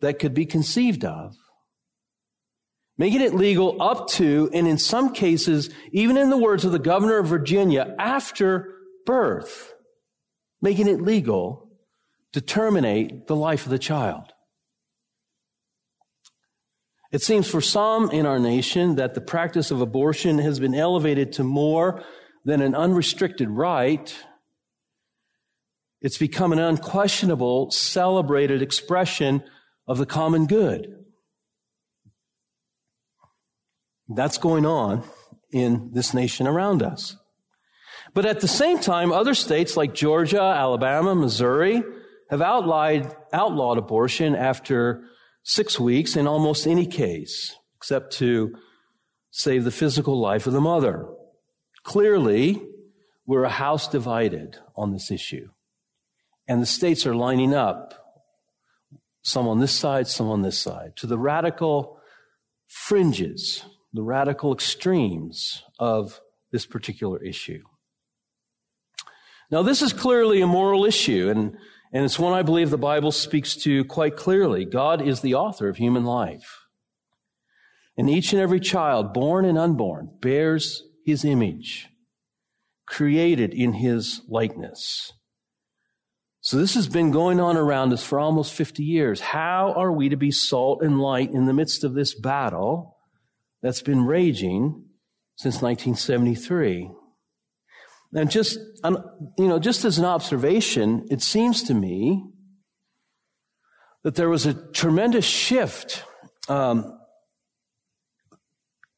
that 0.00 0.18
could 0.18 0.34
be 0.34 0.46
conceived 0.46 1.04
of. 1.04 1.36
Making 2.96 3.20
it 3.20 3.34
legal 3.34 3.80
up 3.80 4.08
to, 4.10 4.50
and 4.52 4.66
in 4.66 4.78
some 4.78 5.12
cases, 5.12 5.70
even 5.92 6.16
in 6.16 6.30
the 6.30 6.36
words 6.36 6.64
of 6.64 6.72
the 6.72 6.78
governor 6.78 7.18
of 7.18 7.28
Virginia, 7.28 7.94
after 7.98 8.74
birth, 9.06 9.72
making 10.60 10.88
it 10.88 11.00
legal 11.00 11.70
to 12.32 12.40
terminate 12.40 13.26
the 13.26 13.36
life 13.36 13.64
of 13.64 13.70
the 13.70 13.78
child. 13.78 14.32
It 17.12 17.22
seems 17.22 17.48
for 17.48 17.60
some 17.60 18.10
in 18.10 18.26
our 18.26 18.38
nation 18.38 18.96
that 18.96 19.14
the 19.14 19.20
practice 19.20 19.70
of 19.70 19.80
abortion 19.80 20.38
has 20.38 20.60
been 20.60 20.74
elevated 20.74 21.32
to 21.34 21.44
more 21.44 22.02
than 22.44 22.60
an 22.60 22.74
unrestricted 22.74 23.48
right 23.48 24.14
it's 26.00 26.18
become 26.18 26.52
an 26.52 26.60
unquestionable, 26.60 27.70
celebrated 27.70 28.62
expression 28.62 29.42
of 29.88 29.98
the 29.98 30.06
common 30.06 30.46
good. 30.46 30.94
That's 34.08 34.38
going 34.38 34.66
on 34.66 35.02
in 35.50 35.90
this 35.92 36.14
nation 36.14 36.46
around 36.46 36.82
us. 36.82 37.16
But 38.14 38.26
at 38.26 38.40
the 38.40 38.48
same 38.48 38.78
time, 38.78 39.12
other 39.12 39.34
states 39.34 39.76
like 39.76 39.94
Georgia, 39.94 40.40
Alabama, 40.40 41.14
Missouri 41.14 41.82
have 42.30 42.42
outlawed, 42.42 43.14
outlawed 43.32 43.78
abortion 43.78 44.34
after 44.34 45.04
six 45.42 45.80
weeks 45.80 46.16
in 46.16 46.26
almost 46.26 46.66
any 46.66 46.86
case, 46.86 47.54
except 47.76 48.12
to 48.14 48.54
save 49.30 49.64
the 49.64 49.70
physical 49.70 50.18
life 50.18 50.46
of 50.46 50.52
the 50.52 50.60
mother. 50.60 51.06
Clearly, 51.82 52.62
we're 53.26 53.44
a 53.44 53.50
house 53.50 53.88
divided 53.88 54.56
on 54.76 54.92
this 54.92 55.10
issue. 55.10 55.48
And 56.46 56.62
the 56.62 56.66
states 56.66 57.06
are 57.06 57.14
lining 57.14 57.54
up, 57.54 57.97
some 59.28 59.46
on 59.46 59.60
this 59.60 59.72
side, 59.72 60.08
some 60.08 60.28
on 60.28 60.42
this 60.42 60.58
side, 60.58 60.96
to 60.96 61.06
the 61.06 61.18
radical 61.18 62.00
fringes, 62.66 63.64
the 63.92 64.02
radical 64.02 64.52
extremes 64.52 65.62
of 65.78 66.20
this 66.50 66.66
particular 66.66 67.22
issue. 67.22 67.62
Now, 69.50 69.62
this 69.62 69.82
is 69.82 69.92
clearly 69.92 70.40
a 70.40 70.46
moral 70.46 70.84
issue, 70.84 71.30
and, 71.30 71.56
and 71.92 72.04
it's 72.04 72.18
one 72.18 72.32
I 72.32 72.42
believe 72.42 72.70
the 72.70 72.78
Bible 72.78 73.12
speaks 73.12 73.54
to 73.56 73.84
quite 73.84 74.16
clearly. 74.16 74.64
God 74.64 75.00
is 75.00 75.20
the 75.20 75.34
author 75.34 75.68
of 75.68 75.76
human 75.76 76.04
life. 76.04 76.66
And 77.96 78.08
each 78.08 78.32
and 78.32 78.40
every 78.40 78.60
child, 78.60 79.12
born 79.12 79.44
and 79.44 79.58
unborn, 79.58 80.10
bears 80.20 80.82
his 81.04 81.24
image, 81.24 81.88
created 82.86 83.52
in 83.52 83.72
his 83.72 84.22
likeness. 84.28 85.12
So 86.48 86.56
this 86.56 86.76
has 86.76 86.88
been 86.88 87.10
going 87.10 87.40
on 87.40 87.58
around 87.58 87.92
us 87.92 88.02
for 88.02 88.18
almost 88.18 88.54
50 88.54 88.82
years. 88.82 89.20
How 89.20 89.74
are 89.76 89.92
we 89.92 90.08
to 90.08 90.16
be 90.16 90.30
salt 90.30 90.82
and 90.82 90.98
light 90.98 91.30
in 91.30 91.44
the 91.44 91.52
midst 91.52 91.84
of 91.84 91.92
this 91.92 92.14
battle 92.14 92.96
that's 93.60 93.82
been 93.82 94.06
raging 94.06 94.86
since 95.36 95.56
1973? 95.56 96.90
And 98.14 98.30
just, 98.30 98.58
you 98.82 99.46
know, 99.46 99.58
just 99.58 99.84
as 99.84 99.98
an 99.98 100.06
observation, 100.06 101.06
it 101.10 101.20
seems 101.20 101.64
to 101.64 101.74
me 101.74 102.24
that 104.02 104.14
there 104.14 104.30
was 104.30 104.46
a 104.46 104.54
tremendous 104.54 105.26
shift, 105.26 106.02
um, 106.48 106.98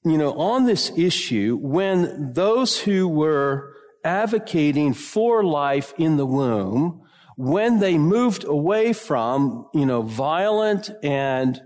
you 0.05 0.19
know, 0.19 0.35
on 0.35 0.67
this 0.67 0.93
issue 0.97 1.59
when 1.61 2.33
those 2.33 2.79
who 2.79 3.09
were 3.09 3.75
advocating 4.05 4.95
for 4.95 5.43
life 5.43 5.93
in 5.99 6.17
the 6.17 6.27
womb 6.27 7.07
when 7.41 7.79
they 7.79 7.97
moved 7.97 8.45
away 8.45 8.93
from, 8.93 9.67
you 9.73 9.87
know, 9.87 10.03
violent 10.03 10.91
and 11.03 11.59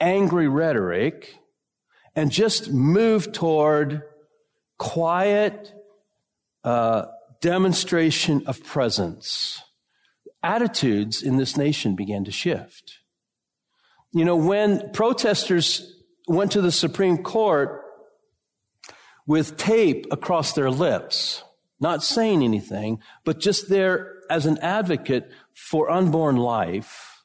angry 0.00 0.48
rhetoric 0.48 1.38
and 2.16 2.32
just 2.32 2.72
moved 2.72 3.32
toward 3.32 4.02
quiet 4.76 5.72
uh, 6.64 7.04
demonstration 7.40 8.42
of 8.48 8.64
presence, 8.64 9.62
attitudes 10.42 11.22
in 11.22 11.36
this 11.36 11.56
nation 11.56 11.94
began 11.94 12.24
to 12.24 12.32
shift. 12.32 12.98
You 14.10 14.24
know, 14.24 14.34
when 14.34 14.90
protesters 14.90 16.02
went 16.26 16.50
to 16.50 16.60
the 16.60 16.72
Supreme 16.72 17.18
Court 17.18 17.84
with 19.24 19.56
tape 19.56 20.06
across 20.10 20.54
their 20.54 20.68
lips, 20.68 21.44
not 21.78 22.02
saying 22.02 22.42
anything, 22.42 22.98
but 23.24 23.38
just 23.38 23.68
there 23.68 24.17
as 24.30 24.46
an 24.46 24.58
advocate 24.58 25.30
for 25.54 25.90
unborn 25.90 26.36
life, 26.36 27.22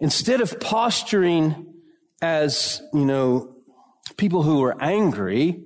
instead 0.00 0.40
of 0.40 0.60
posturing 0.60 1.74
as, 2.20 2.82
you 2.92 3.04
know, 3.04 3.56
people 4.16 4.42
who 4.42 4.62
are 4.64 4.76
angry, 4.82 5.62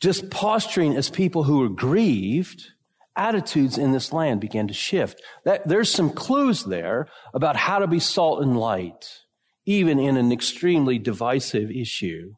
just 0.00 0.30
posturing 0.30 0.96
as 0.96 1.08
people 1.08 1.44
who 1.44 1.62
are 1.62 1.68
grieved, 1.68 2.70
attitudes 3.16 3.78
in 3.78 3.92
this 3.92 4.12
land 4.12 4.40
began 4.40 4.68
to 4.68 4.74
shift. 4.74 5.22
That, 5.44 5.66
there's 5.66 5.90
some 5.90 6.10
clues 6.10 6.64
there 6.64 7.08
about 7.32 7.56
how 7.56 7.78
to 7.78 7.86
be 7.86 8.00
salt 8.00 8.42
and 8.42 8.58
light, 8.58 9.20
even 9.66 9.98
in 9.98 10.16
an 10.16 10.32
extremely 10.32 10.98
divisive 10.98 11.70
issue. 11.70 12.34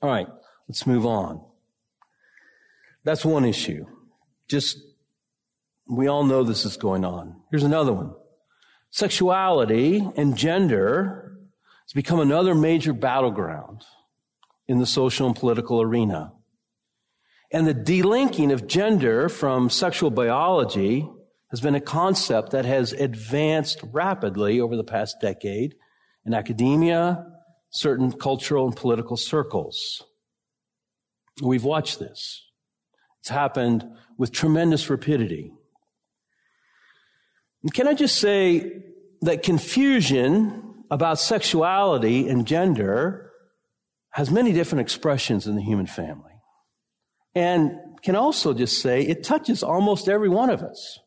All 0.00 0.10
right, 0.10 0.28
let's 0.68 0.86
move 0.86 1.06
on. 1.06 1.44
That's 3.04 3.24
one 3.24 3.44
issue. 3.44 3.84
Just 4.48 4.78
we 5.88 6.06
all 6.06 6.24
know 6.24 6.42
this 6.42 6.64
is 6.64 6.76
going 6.76 7.04
on. 7.04 7.36
Here's 7.50 7.64
another 7.64 7.92
one. 7.92 8.14
Sexuality 8.90 10.06
and 10.16 10.36
gender 10.36 11.36
has 11.84 11.92
become 11.94 12.20
another 12.20 12.54
major 12.54 12.92
battleground 12.92 13.84
in 14.68 14.78
the 14.78 14.86
social 14.86 15.26
and 15.26 15.36
political 15.36 15.80
arena. 15.80 16.32
And 17.50 17.66
the 17.66 17.74
delinking 17.74 18.52
of 18.52 18.66
gender 18.66 19.28
from 19.28 19.68
sexual 19.68 20.10
biology 20.10 21.08
has 21.50 21.60
been 21.60 21.74
a 21.74 21.80
concept 21.80 22.52
that 22.52 22.64
has 22.64 22.92
advanced 22.92 23.80
rapidly 23.92 24.60
over 24.60 24.76
the 24.76 24.84
past 24.84 25.20
decade 25.20 25.74
in 26.24 26.32
academia, 26.32 27.26
certain 27.70 28.12
cultural 28.12 28.66
and 28.66 28.76
political 28.76 29.16
circles. 29.16 30.02
We've 31.42 31.64
watched 31.64 31.98
this. 31.98 32.42
It's 33.20 33.28
happened 33.28 33.84
with 34.16 34.32
tremendous 34.32 34.88
rapidity. 34.88 35.52
Can 37.72 37.86
I 37.86 37.94
just 37.94 38.18
say 38.18 38.82
that 39.22 39.42
confusion 39.42 40.84
about 40.90 41.18
sexuality 41.18 42.28
and 42.28 42.46
gender 42.46 43.32
has 44.12 44.30
many 44.30 44.52
different 44.52 44.82
expressions 44.82 45.46
in 45.46 45.56
the 45.56 45.62
human 45.62 45.86
family. 45.86 46.32
And 47.34 47.72
can 48.02 48.14
also 48.14 48.52
just 48.52 48.82
say 48.82 49.00
it 49.02 49.24
touches 49.24 49.62
almost 49.62 50.08
every 50.08 50.28
one 50.28 50.50
of 50.50 50.62
us. 50.62 50.98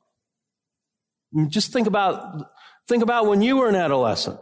Just 1.50 1.72
think 1.72 1.88
about, 1.88 2.48
think 2.88 3.04
about 3.04 3.28
when 3.28 3.42
you 3.42 3.58
were 3.58 3.70
an 3.70 3.76
adolescent. 3.76 4.40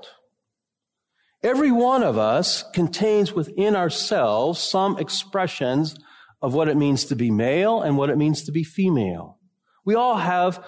Every 1.43 1.71
one 1.71 2.03
of 2.03 2.17
us 2.17 2.63
contains 2.73 3.33
within 3.33 3.75
ourselves 3.75 4.59
some 4.59 4.97
expressions 4.97 5.95
of 6.41 6.53
what 6.53 6.69
it 6.69 6.77
means 6.77 7.05
to 7.05 7.17
be 7.17 7.31
male 7.31 7.81
and 7.81 7.97
what 7.97 8.09
it 8.09 8.17
means 8.17 8.43
to 8.43 8.53
be 8.53 8.63
female. 8.63 9.39
We 9.83 9.95
all 9.95 10.15
have 10.15 10.63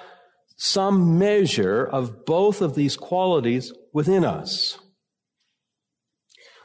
some 0.55 1.17
measure 1.19 1.85
of 1.85 2.25
both 2.25 2.61
of 2.61 2.75
these 2.75 2.95
qualities 2.95 3.73
within 3.93 4.23
us. 4.23 4.79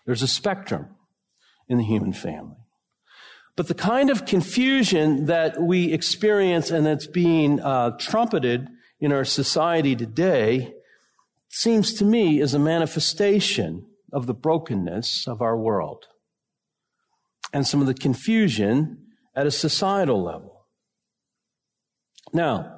There's 0.06 0.22
a 0.22 0.28
spectrum 0.28 0.88
in 1.68 1.78
the 1.78 1.84
human 1.84 2.12
family. 2.12 2.56
But 3.56 3.68
the 3.68 3.74
kind 3.74 4.10
of 4.10 4.26
confusion 4.26 5.26
that 5.26 5.60
we 5.60 5.92
experience 5.92 6.70
and 6.70 6.86
that's 6.86 7.06
being 7.06 7.60
uh, 7.60 7.90
trumpeted 7.98 8.68
in 9.00 9.12
our 9.12 9.24
society 9.24 9.96
today 9.96 10.74
seems 11.48 11.92
to 11.94 12.04
me 12.04 12.40
is 12.40 12.54
a 12.54 12.58
manifestation 12.58 13.86
of 14.12 14.26
the 14.26 14.34
brokenness 14.34 15.26
of 15.26 15.42
our 15.42 15.56
world 15.56 16.06
and 17.52 17.66
some 17.66 17.80
of 17.80 17.86
the 17.86 17.94
confusion 17.94 19.06
at 19.34 19.46
a 19.46 19.50
societal 19.50 20.22
level. 20.22 20.66
Now, 22.32 22.76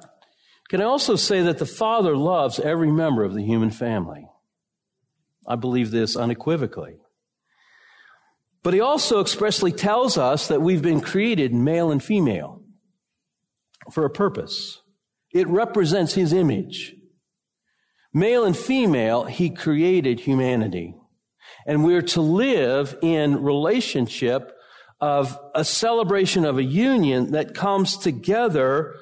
can 0.69 0.81
I 0.81 0.85
also 0.85 1.15
say 1.15 1.41
that 1.41 1.57
the 1.57 1.65
Father 1.65 2.15
loves 2.15 2.59
every 2.59 2.91
member 2.91 3.23
of 3.23 3.33
the 3.33 3.43
human 3.43 3.69
family? 3.69 4.27
I 5.47 5.55
believe 5.55 5.91
this 5.91 6.15
unequivocally. 6.15 6.97
But 8.63 8.73
he 8.73 8.79
also 8.79 9.19
expressly 9.19 9.73
tells 9.73 10.17
us 10.17 10.47
that 10.47 10.61
we've 10.61 10.81
been 10.81 11.01
created 11.01 11.53
male 11.53 11.91
and 11.91 12.01
female 12.01 12.61
for 13.91 14.05
a 14.05 14.09
purpose. 14.09 14.81
It 15.33 15.47
represents 15.47 16.13
his 16.13 16.31
image. 16.31 16.95
Male 18.13 18.45
and 18.45 18.55
female, 18.55 19.25
he 19.25 19.49
created 19.49 20.21
humanity. 20.21 20.95
And 21.65 21.83
we're 21.83 22.03
to 22.03 22.21
live 22.21 22.97
in 23.01 23.43
relationship 23.43 24.53
of 25.01 25.37
a 25.53 25.65
celebration 25.65 26.45
of 26.45 26.57
a 26.57 26.63
union 26.63 27.31
that 27.31 27.53
comes 27.53 27.97
together 27.97 28.95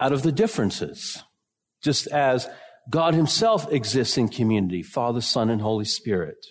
out 0.00 0.12
of 0.12 0.22
the 0.22 0.32
differences, 0.32 1.22
just 1.82 2.06
as 2.08 2.48
God 2.88 3.14
himself 3.14 3.70
exists 3.70 4.16
in 4.16 4.28
community, 4.28 4.82
Father, 4.82 5.20
Son, 5.20 5.50
and 5.50 5.60
Holy 5.60 5.84
Spirit. 5.84 6.46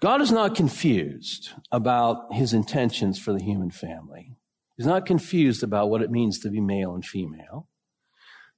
God 0.00 0.20
is 0.20 0.32
not 0.32 0.54
confused 0.54 1.50
about 1.72 2.32
his 2.32 2.52
intentions 2.52 3.18
for 3.18 3.32
the 3.32 3.42
human 3.42 3.70
family. 3.70 4.36
He's 4.76 4.86
not 4.86 5.06
confused 5.06 5.62
about 5.62 5.90
what 5.90 6.02
it 6.02 6.10
means 6.10 6.38
to 6.40 6.50
be 6.50 6.60
male 6.60 6.94
and 6.94 7.04
female. 7.04 7.68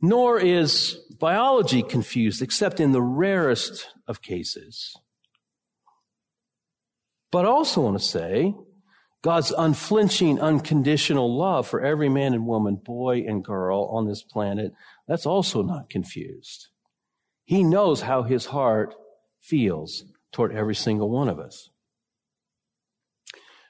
Nor 0.02 0.38
is 0.38 0.98
biology 1.18 1.82
confused, 1.82 2.42
except 2.42 2.78
in 2.78 2.92
the 2.92 3.02
rarest 3.02 3.88
of 4.06 4.22
cases. 4.22 4.94
But 7.30 7.46
I 7.46 7.48
also 7.48 7.82
want 7.82 7.98
to 7.98 8.04
say 8.04 8.54
God's 9.22 9.52
unflinching, 9.56 10.40
unconditional 10.40 11.36
love 11.36 11.68
for 11.68 11.82
every 11.82 12.08
man 12.08 12.32
and 12.32 12.46
woman, 12.46 12.76
boy 12.76 13.24
and 13.26 13.44
girl 13.44 13.84
on 13.92 14.06
this 14.06 14.22
planet, 14.22 14.72
that's 15.06 15.26
also 15.26 15.62
not 15.62 15.90
confused. 15.90 16.68
He 17.44 17.62
knows 17.62 18.02
how 18.02 18.22
his 18.22 18.46
heart 18.46 18.94
feels 19.40 20.04
toward 20.32 20.54
every 20.54 20.74
single 20.74 21.10
one 21.10 21.28
of 21.28 21.38
us. 21.38 21.68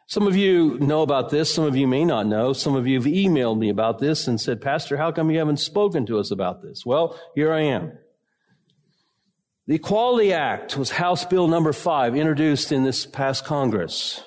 Some 0.07 0.27
of 0.27 0.37
you 0.37 0.77
know 0.81 1.03
about 1.03 1.31
this. 1.31 1.55
Some 1.55 1.65
of 1.65 1.77
you 1.77 1.87
may 1.87 2.05
not 2.05 2.27
know. 2.27 2.53
Some 2.53 2.75
of 2.75 2.87
you 2.87 2.99
have 2.99 3.07
emailed 3.07 3.59
me 3.59 3.69
about 3.69 4.01
this 4.01 4.27
and 4.27 4.41
said, 4.41 4.61
Pastor, 4.61 4.97
how 4.97 5.13
come 5.13 5.31
you 5.31 5.39
haven't 5.39 5.59
spoken 5.59 6.05
to 6.07 6.19
us 6.19 6.33
about 6.33 6.63
this? 6.63 6.85
Well, 6.85 7.19
here 7.35 7.53
I 7.53 7.61
am. 7.61 7.93
The 9.69 9.77
Equality 9.77 10.33
Act 10.33 10.77
was 10.77 10.91
House 10.91 11.25
Bill 11.25 11.47
number 11.47 11.73
five, 11.73 12.17
introduced 12.17 12.73
in 12.73 12.83
this 12.83 13.07
past 13.07 13.45
Congress. 13.45 14.21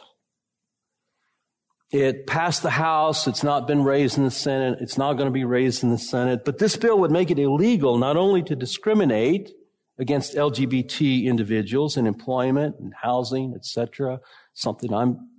It 1.93 2.25
passed 2.25 2.63
the 2.63 2.71
House. 2.71 3.27
It's 3.27 3.43
not 3.43 3.67
been 3.67 3.83
raised 3.83 4.17
in 4.17 4.23
the 4.23 4.31
Senate. 4.31 4.79
It's 4.81 4.97
not 4.97 5.13
going 5.13 5.27
to 5.27 5.31
be 5.31 5.45
raised 5.45 5.83
in 5.83 5.91
the 5.91 5.99
Senate. 5.99 6.43
But 6.43 6.57
this 6.57 6.75
bill 6.75 6.97
would 7.01 7.11
make 7.11 7.29
it 7.29 7.37
illegal 7.37 7.99
not 7.99 8.17
only 8.17 8.41
to 8.43 8.55
discriminate 8.55 9.51
against 9.99 10.33
LGBT 10.33 11.25
individuals 11.25 11.95
in 11.95 12.07
employment 12.07 12.77
and 12.79 12.95
housing, 12.99 13.53
etc., 13.55 14.19
something 14.55 14.91
I'm 14.91 15.29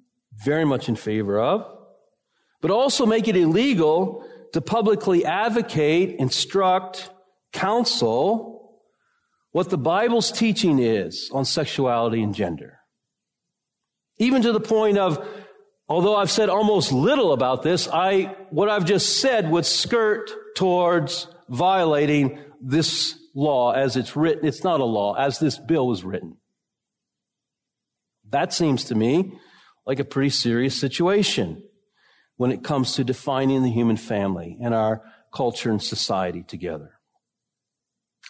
very 0.44 0.64
much 0.64 0.88
in 0.88 0.94
favor 0.94 1.40
of, 1.40 1.66
but 2.60 2.70
also 2.70 3.04
make 3.04 3.26
it 3.26 3.36
illegal 3.36 4.24
to 4.52 4.60
publicly 4.60 5.24
advocate, 5.24 6.20
instruct, 6.20 7.10
counsel 7.52 8.78
what 9.50 9.70
the 9.70 9.78
Bible's 9.78 10.30
teaching 10.30 10.78
is 10.78 11.30
on 11.32 11.44
sexuality 11.44 12.22
and 12.22 12.32
gender. 12.32 12.78
Even 14.18 14.42
to 14.42 14.52
the 14.52 14.60
point 14.60 14.98
of 14.98 15.26
Although 15.88 16.16
I've 16.16 16.30
said 16.30 16.48
almost 16.48 16.92
little 16.92 17.32
about 17.32 17.62
this, 17.62 17.88
I, 17.88 18.34
what 18.50 18.68
I've 18.68 18.86
just 18.86 19.20
said 19.20 19.50
would 19.50 19.66
skirt 19.66 20.30
towards 20.56 21.26
violating 21.48 22.38
this 22.60 23.18
law 23.34 23.72
as 23.72 23.96
it's 23.96 24.16
written. 24.16 24.46
It's 24.46 24.64
not 24.64 24.80
a 24.80 24.84
law, 24.84 25.14
as 25.14 25.38
this 25.38 25.58
bill 25.58 25.86
was 25.86 26.02
written. 26.02 26.38
That 28.30 28.52
seems 28.52 28.84
to 28.84 28.94
me 28.94 29.38
like 29.86 29.98
a 29.98 30.04
pretty 30.04 30.30
serious 30.30 30.78
situation 30.78 31.62
when 32.36 32.50
it 32.50 32.64
comes 32.64 32.94
to 32.94 33.04
defining 33.04 33.62
the 33.62 33.70
human 33.70 33.98
family 33.98 34.56
and 34.62 34.72
our 34.72 35.02
culture 35.34 35.70
and 35.70 35.82
society 35.82 36.42
together. 36.42 36.92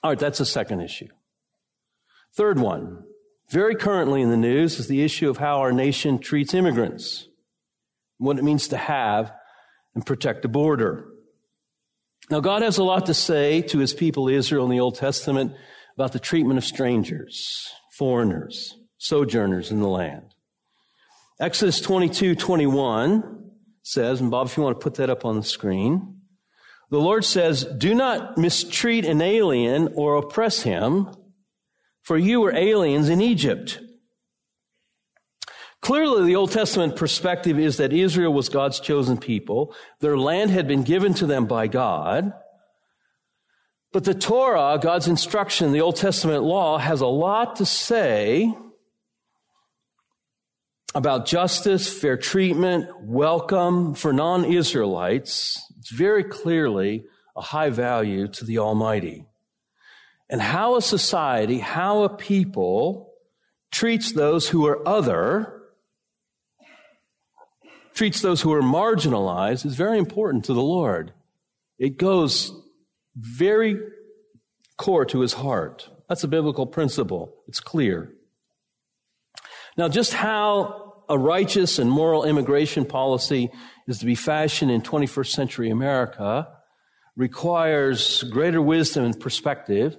All 0.03 0.11
right, 0.11 0.19
that's 0.19 0.38
the 0.38 0.45
second 0.45 0.81
issue. 0.81 1.09
Third 2.37 2.59
one, 2.59 3.05
very 3.51 3.77
currently 3.77 4.23
in 4.23 4.31
the 4.31 4.37
news, 4.37 4.81
is 4.81 4.88
the 4.88 5.05
issue 5.05 5.31
of 5.31 5.38
how 5.38 5.61
our 5.61 5.73
nation 5.73 6.19
treats 6.19 6.53
immigrants 6.53 7.29
what 8.18 8.38
it 8.38 8.44
means 8.44 8.68
to 8.68 8.77
have 8.77 9.33
and 9.94 10.05
protect 10.05 10.44
a 10.44 10.48
border. 10.48 11.07
Now, 12.31 12.40
God 12.40 12.62
has 12.62 12.79
a 12.79 12.85
lot 12.85 13.07
to 13.07 13.14
say 13.14 13.62
to 13.62 13.79
his 13.79 13.92
people 13.92 14.29
Israel 14.29 14.64
in 14.64 14.70
the 14.70 14.81
Old 14.81 14.96
Testament 14.96 15.53
about 15.94 16.12
the 16.12 16.18
treatment 16.18 16.59
of 16.59 16.64
strangers, 16.64 17.70
foreigners, 17.96 18.77
sojourners 18.98 19.70
in 19.70 19.81
the 19.81 19.88
land. 19.88 20.35
Exodus 21.38 21.81
22, 21.81 22.35
21 22.35 23.50
says, 23.83 24.20
and 24.20 24.31
Bob, 24.31 24.46
if 24.46 24.57
you 24.57 24.62
want 24.62 24.79
to 24.79 24.83
put 24.83 24.94
that 24.94 25.11
up 25.11 25.24
on 25.24 25.37
the 25.37 25.42
screen, 25.42 26.20
the 26.90 26.98
Lord 27.00 27.24
says, 27.24 27.64
do 27.64 27.94
not 27.94 28.38
mistreat 28.38 29.05
an 29.05 29.20
alien 29.20 29.90
or 29.94 30.16
oppress 30.16 30.62
him, 30.62 31.09
for 32.03 32.16
you 32.16 32.40
were 32.40 32.55
aliens 32.55 33.09
in 33.09 33.20
Egypt. 33.20 33.81
Clearly, 35.85 36.25
the 36.25 36.37
Old 36.37 36.51
Testament 36.51 36.97
perspective 36.97 37.59
is 37.59 37.77
that 37.77 37.92
Israel 37.92 38.33
was 38.33 38.49
God's 38.49 38.81
chosen 38.81 39.18
people. 39.18 39.75
Their 40.01 40.16
land 40.16 40.51
had 40.51 40.66
been 40.66 40.83
given 40.83 41.12
to 41.12 41.27
them 41.27 41.44
by 41.44 41.66
God. 41.66 42.33
But 43.92 44.05
the 44.05 44.14
Torah, 44.14 44.79
God's 44.81 45.09
instruction, 45.09 45.73
the 45.73 45.83
Old 45.83 45.97
Testament 45.97 46.42
law, 46.42 46.79
has 46.79 47.03
a 47.03 47.07
lot 47.07 47.57
to 47.57 47.66
say 47.66 48.51
about 50.94 51.27
justice, 51.27 51.92
fair 51.92 52.16
treatment, 52.16 52.88
welcome 53.03 53.92
for 53.92 54.11
non 54.11 54.47
Israelites. 54.47 55.70
It's 55.81 55.90
very 55.90 56.25
clearly 56.25 57.05
a 57.37 57.42
high 57.42 57.68
value 57.68 58.29
to 58.29 58.47
the 58.47 58.57
Almighty. 58.57 59.27
And 60.31 60.40
how 60.40 60.77
a 60.77 60.83
society, 60.83 61.59
how 61.59 62.05
a 62.05 62.09
people 62.09 63.12
treats 63.70 64.12
those 64.12 64.49
who 64.49 64.66
are 64.66 64.88
other 64.88 65.54
treats 67.94 68.20
those 68.20 68.40
who 68.40 68.52
are 68.52 68.62
marginalized 68.62 69.64
is 69.64 69.76
very 69.76 69.98
important 69.98 70.44
to 70.46 70.54
the 70.54 70.62
Lord. 70.62 71.12
It 71.78 71.96
goes 71.96 72.52
very 73.16 73.78
core 74.76 75.04
to 75.07 75.20
his 75.20 75.33
heart. 75.33 75.88
That's 76.09 76.24
a 76.24 76.28
biblical 76.28 76.66
principle. 76.66 77.35
It's 77.48 77.61
clear. 77.61 78.12
Now, 79.76 79.88
just 79.88 80.12
how 80.12 81.04
a 81.09 81.18
righteous 81.18 81.78
and 81.78 81.90
moral 81.90 82.24
immigration 82.24 82.85
policy 82.85 83.50
is 83.87 83.98
to 83.98 84.07
be 84.07 84.14
fashioned 84.14 84.70
in 84.70 84.83
21st 84.83 85.33
century 85.33 85.70
America 85.70 86.48
requires 87.16 88.22
greater 88.24 88.61
wisdom 88.61 89.04
and 89.04 89.18
perspective 89.18 89.96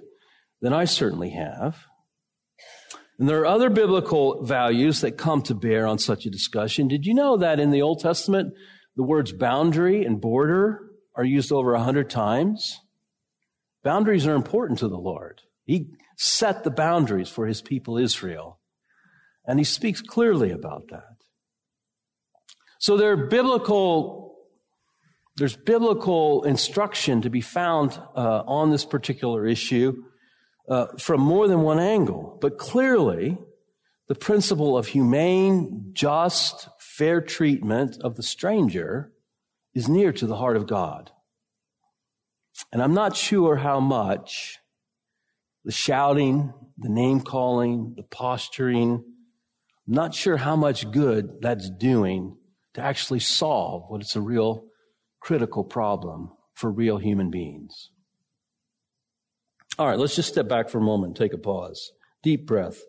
than 0.60 0.72
I 0.72 0.84
certainly 0.84 1.30
have. 1.30 1.76
And 3.18 3.28
there 3.28 3.40
are 3.40 3.46
other 3.46 3.70
biblical 3.70 4.44
values 4.44 5.00
that 5.00 5.16
come 5.16 5.42
to 5.42 5.54
bear 5.54 5.86
on 5.86 5.98
such 5.98 6.26
a 6.26 6.30
discussion. 6.30 6.88
Did 6.88 7.06
you 7.06 7.14
know 7.14 7.38
that 7.38 7.58
in 7.58 7.70
the 7.70 7.82
Old 7.82 8.00
Testament, 8.00 8.52
the 8.94 9.02
words 9.02 9.32
boundary 9.32 10.04
and 10.04 10.20
border 10.20 10.90
are 11.14 11.24
used 11.24 11.50
over 11.50 11.74
a 11.74 11.82
hundred 11.82 12.10
times? 12.10 12.78
Boundaries 13.82 14.26
are 14.26 14.34
important 14.34 14.80
to 14.80 14.88
the 14.88 14.98
Lord. 14.98 15.40
He 15.64 15.94
set 16.18 16.64
the 16.64 16.70
boundaries 16.70 17.28
for 17.28 17.46
his 17.46 17.62
people 17.62 17.96
Israel. 17.96 18.60
And 19.46 19.58
he 19.58 19.64
speaks 19.64 20.02
clearly 20.02 20.50
about 20.50 20.88
that. 20.90 21.16
So 22.78 22.96
there 22.96 23.12
are 23.12 23.28
biblical, 23.28 24.36
there's 25.36 25.56
biblical 25.56 26.44
instruction 26.44 27.22
to 27.22 27.30
be 27.30 27.40
found 27.40 27.98
uh, 28.14 28.42
on 28.46 28.70
this 28.70 28.84
particular 28.84 29.46
issue 29.46 30.02
uh, 30.68 30.86
from 30.98 31.20
more 31.20 31.48
than 31.48 31.62
one 31.62 31.78
angle. 31.78 32.38
But 32.40 32.58
clearly, 32.58 33.38
the 34.08 34.14
principle 34.14 34.76
of 34.76 34.88
humane, 34.88 35.90
just, 35.92 36.68
fair 36.78 37.20
treatment 37.20 37.98
of 38.00 38.16
the 38.16 38.22
stranger 38.22 39.12
is 39.74 39.88
near 39.88 40.12
to 40.12 40.26
the 40.26 40.36
heart 40.36 40.56
of 40.56 40.66
God. 40.66 41.10
And 42.72 42.82
I'm 42.82 42.94
not 42.94 43.16
sure 43.16 43.56
how 43.56 43.80
much 43.80 44.58
the 45.64 45.72
shouting, 45.72 46.54
the 46.78 46.88
name 46.88 47.20
calling, 47.20 47.94
the 47.96 48.02
posturing, 48.02 49.04
I'm 49.86 49.94
not 49.94 50.14
sure 50.14 50.36
how 50.36 50.56
much 50.56 50.90
good 50.90 51.42
that's 51.42 51.70
doing 51.70 52.36
to 52.74 52.80
actually 52.80 53.20
solve 53.20 53.84
what 53.88 54.02
is 54.02 54.16
a 54.16 54.20
real 54.20 54.64
critical 55.20 55.64
problem 55.64 56.32
for 56.54 56.70
real 56.70 56.98
human 56.98 57.30
beings. 57.30 57.90
All 59.78 59.86
right, 59.86 59.98
let's 59.98 60.16
just 60.16 60.30
step 60.30 60.48
back 60.48 60.70
for 60.70 60.78
a 60.78 60.82
moment, 60.82 61.16
take 61.16 61.34
a 61.34 61.38
pause. 61.38 61.92
Deep 62.22 62.46
breath. 62.46 62.80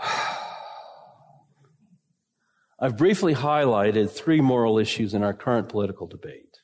I've 2.80 2.96
briefly 2.96 3.34
highlighted 3.34 4.10
three 4.10 4.40
moral 4.40 4.78
issues 4.78 5.12
in 5.12 5.22
our 5.22 5.34
current 5.34 5.68
political 5.68 6.06
debate. 6.06 6.58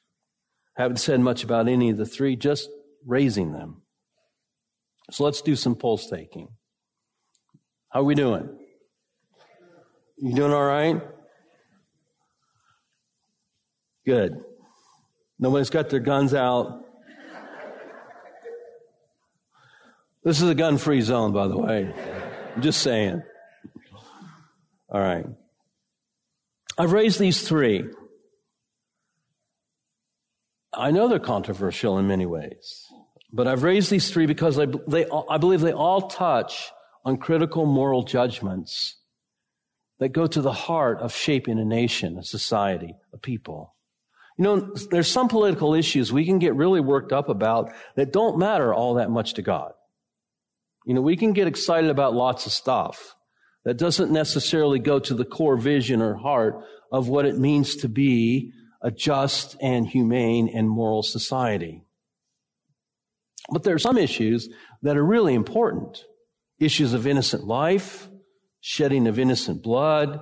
Haven't 0.76 0.98
said 0.98 1.20
much 1.20 1.42
about 1.42 1.68
any 1.68 1.90
of 1.90 1.96
the 1.96 2.06
three, 2.06 2.36
just 2.36 2.70
raising 3.04 3.52
them. 3.52 3.82
So 5.10 5.24
let's 5.24 5.42
do 5.42 5.56
some 5.56 5.74
pulse 5.74 6.08
taking. 6.08 6.48
How 7.90 8.00
are 8.00 8.04
we 8.04 8.14
doing? 8.14 8.56
You 10.18 10.34
doing 10.34 10.52
all 10.52 10.64
right? 10.64 11.02
Good. 14.06 14.40
Nobody's 15.38 15.70
got 15.70 15.90
their 15.90 16.00
guns 16.00 16.32
out. 16.32 16.85
This 20.26 20.42
is 20.42 20.50
a 20.50 20.56
gun 20.56 20.76
free 20.76 21.02
zone, 21.02 21.32
by 21.32 21.46
the 21.46 21.56
way. 21.56 21.94
I'm 22.56 22.60
just 22.60 22.82
saying. 22.82 23.22
All 24.88 25.00
right. 25.00 25.24
I've 26.76 26.90
raised 26.90 27.20
these 27.20 27.46
three. 27.46 27.84
I 30.74 30.90
know 30.90 31.06
they're 31.06 31.20
controversial 31.20 31.96
in 31.98 32.08
many 32.08 32.26
ways, 32.26 32.86
but 33.32 33.46
I've 33.46 33.62
raised 33.62 33.88
these 33.88 34.10
three 34.10 34.26
because 34.26 34.58
I, 34.58 34.66
they, 34.88 35.06
I 35.30 35.38
believe 35.38 35.60
they 35.60 35.72
all 35.72 36.08
touch 36.08 36.72
on 37.04 37.18
critical 37.18 37.64
moral 37.64 38.02
judgments 38.02 38.96
that 40.00 40.08
go 40.08 40.26
to 40.26 40.42
the 40.42 40.52
heart 40.52 40.98
of 40.98 41.14
shaping 41.14 41.60
a 41.60 41.64
nation, 41.64 42.18
a 42.18 42.24
society, 42.24 42.96
a 43.12 43.16
people. 43.16 43.76
You 44.38 44.42
know, 44.42 44.74
there's 44.90 45.08
some 45.08 45.28
political 45.28 45.72
issues 45.72 46.12
we 46.12 46.24
can 46.24 46.40
get 46.40 46.56
really 46.56 46.80
worked 46.80 47.12
up 47.12 47.28
about 47.28 47.72
that 47.94 48.12
don't 48.12 48.38
matter 48.38 48.74
all 48.74 48.94
that 48.94 49.08
much 49.08 49.34
to 49.34 49.42
God. 49.42 49.70
You 50.86 50.94
know, 50.94 51.02
we 51.02 51.16
can 51.16 51.32
get 51.32 51.48
excited 51.48 51.90
about 51.90 52.14
lots 52.14 52.46
of 52.46 52.52
stuff 52.52 53.16
that 53.64 53.76
doesn't 53.76 54.12
necessarily 54.12 54.78
go 54.78 55.00
to 55.00 55.14
the 55.14 55.24
core 55.24 55.56
vision 55.56 56.00
or 56.00 56.14
heart 56.14 56.64
of 56.92 57.08
what 57.08 57.26
it 57.26 57.36
means 57.36 57.74
to 57.76 57.88
be 57.88 58.52
a 58.80 58.92
just 58.92 59.56
and 59.60 59.88
humane 59.88 60.48
and 60.48 60.70
moral 60.70 61.02
society. 61.02 61.82
But 63.50 63.64
there 63.64 63.74
are 63.74 63.80
some 63.80 63.98
issues 63.98 64.48
that 64.82 64.96
are 64.96 65.04
really 65.04 65.34
important. 65.34 66.04
Issues 66.60 66.94
of 66.94 67.06
innocent 67.06 67.44
life, 67.44 68.08
shedding 68.60 69.08
of 69.08 69.18
innocent 69.18 69.64
blood, 69.64 70.20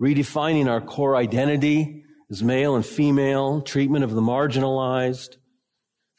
redefining 0.00 0.68
our 0.68 0.80
core 0.80 1.14
identity 1.14 2.02
as 2.28 2.42
male 2.42 2.74
and 2.74 2.84
female, 2.84 3.62
treatment 3.62 4.02
of 4.02 4.10
the 4.10 4.20
marginalized, 4.20 5.36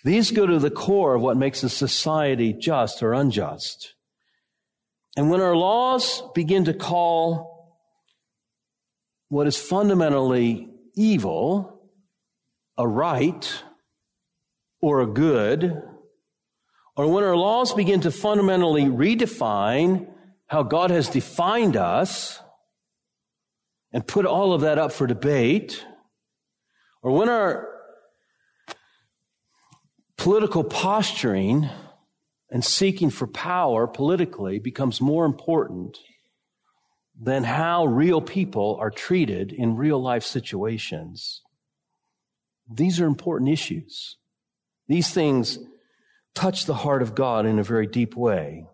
these 0.04 0.32
go 0.32 0.46
to 0.46 0.60
the 0.60 0.72
core 0.72 1.16
of 1.16 1.22
what 1.22 1.38
makes 1.38 1.64
a 1.64 1.70
society 1.70 2.54
just 2.54 3.02
or 3.02 3.14
unjust. 3.14 3.94
And 5.16 5.30
when 5.30 5.42
our 5.42 5.56
laws 5.56 6.22
begin 6.34 6.66
to 6.66 6.74
call 6.74 7.80
what 9.30 9.48
is 9.48 9.58
fundamentally 9.58 10.70
evil 10.96 11.70
a 12.78 12.88
right 12.88 13.64
or 14.82 15.02
a 15.02 15.08
good, 15.08 15.82
or 16.96 17.08
when 17.08 17.24
our 17.24 17.36
laws 17.36 17.74
begin 17.74 18.02
to 18.02 18.12
fundamentally 18.12 18.84
redefine 18.84 20.08
how 20.48 20.64
God 20.64 20.92
has 20.92 21.08
defined 21.08 21.78
us 21.78 22.40
and 23.92 24.06
put 24.06 24.26
all 24.26 24.54
of 24.54 24.62
that 24.62 24.78
up 24.78 24.92
for 24.92 25.08
debate, 25.08 25.86
or 27.02 27.12
when 27.12 27.30
our 27.30 27.73
political 30.18 30.64
posturing 30.64 31.70
and 32.50 32.64
seeking 32.64 33.10
for 33.10 33.28
power 33.28 33.88
politically 33.88 34.60
becomes 34.60 35.02
more 35.02 35.26
important 35.26 35.98
than 37.20 37.44
how 37.44 37.86
real 37.86 38.22
people 38.22 38.78
are 38.80 38.92
treated 38.92 39.52
in 39.52 39.76
real 39.76 40.02
life 40.02 40.24
situations. 40.24 41.42
These 42.72 43.00
are 43.00 43.06
important 43.06 43.52
issues. 43.52 44.18
These 44.88 45.10
things 45.12 45.60
touch 46.34 46.66
the 46.66 46.74
heart 46.74 47.02
of 47.02 47.16
God 47.16 47.46
in 47.46 47.60
a 47.60 47.64
very 47.64 47.88
deep 47.88 48.16
way. 48.16 48.66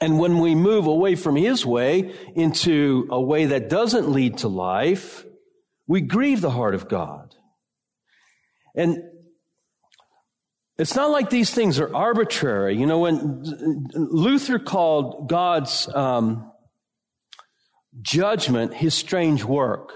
And 0.00 0.18
when 0.18 0.38
we 0.40 0.54
move 0.54 0.86
away 0.86 1.14
from 1.14 1.36
His 1.36 1.64
way 1.64 2.14
into 2.34 3.08
a 3.10 3.20
way 3.20 3.46
that 3.46 3.68
doesn't 3.68 4.10
lead 4.10 4.38
to 4.38 4.48
life, 4.48 5.24
we 5.86 6.00
grieve 6.00 6.40
the 6.40 6.50
heart 6.50 6.74
of 6.74 6.88
God. 6.88 7.34
And 8.74 9.02
it's 10.78 10.94
not 10.94 11.10
like 11.10 11.30
these 11.30 11.50
things 11.50 11.80
are 11.80 11.94
arbitrary. 11.94 12.76
You 12.76 12.86
know, 12.86 13.00
when 13.00 13.42
Luther 13.94 14.58
called 14.58 15.28
God's 15.28 15.88
um, 15.94 16.50
judgment 18.02 18.74
his 18.74 18.94
strange 18.94 19.42
work, 19.42 19.92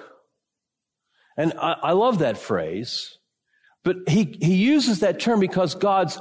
and 1.37 1.53
I, 1.61 1.77
I 1.83 1.93
love 1.93 2.21
that 2.21 2.39
phrase, 2.39 3.19
but 3.85 3.97
he, 4.09 4.37
he 4.41 4.55
uses 4.55 5.01
that 5.01 5.21
term 5.21 5.41
because 5.41 5.75
God's 5.75 6.19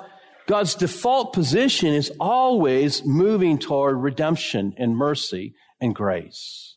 God's 0.48 0.74
default 0.74 1.34
position 1.34 1.94
is 1.94 2.12
always 2.20 3.06
moving 3.06 3.60
toward 3.60 3.98
redemption 3.98 4.74
and 4.80 4.98
mercy 4.98 5.54
and 5.80 5.94
grace. 5.94 6.76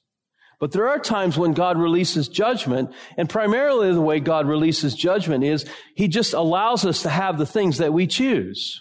But 0.63 0.71
there 0.71 0.89
are 0.89 1.01
times 1.01 1.37
when 1.37 1.55
God 1.55 1.77
releases 1.77 2.29
judgment, 2.29 2.93
and 3.17 3.29
primarily 3.29 3.93
the 3.93 4.01
way 4.01 4.21
God 4.21 4.47
releases 4.47 4.95
judgment 4.95 5.43
is 5.43 5.67
He 5.97 6.07
just 6.07 6.35
allows 6.35 6.87
us 6.87 7.03
to 7.03 7.09
have 7.09 7.37
the 7.37 7.47
things 7.47 7.79
that 7.79 7.93
we 7.93 8.07
choose. 8.07 8.81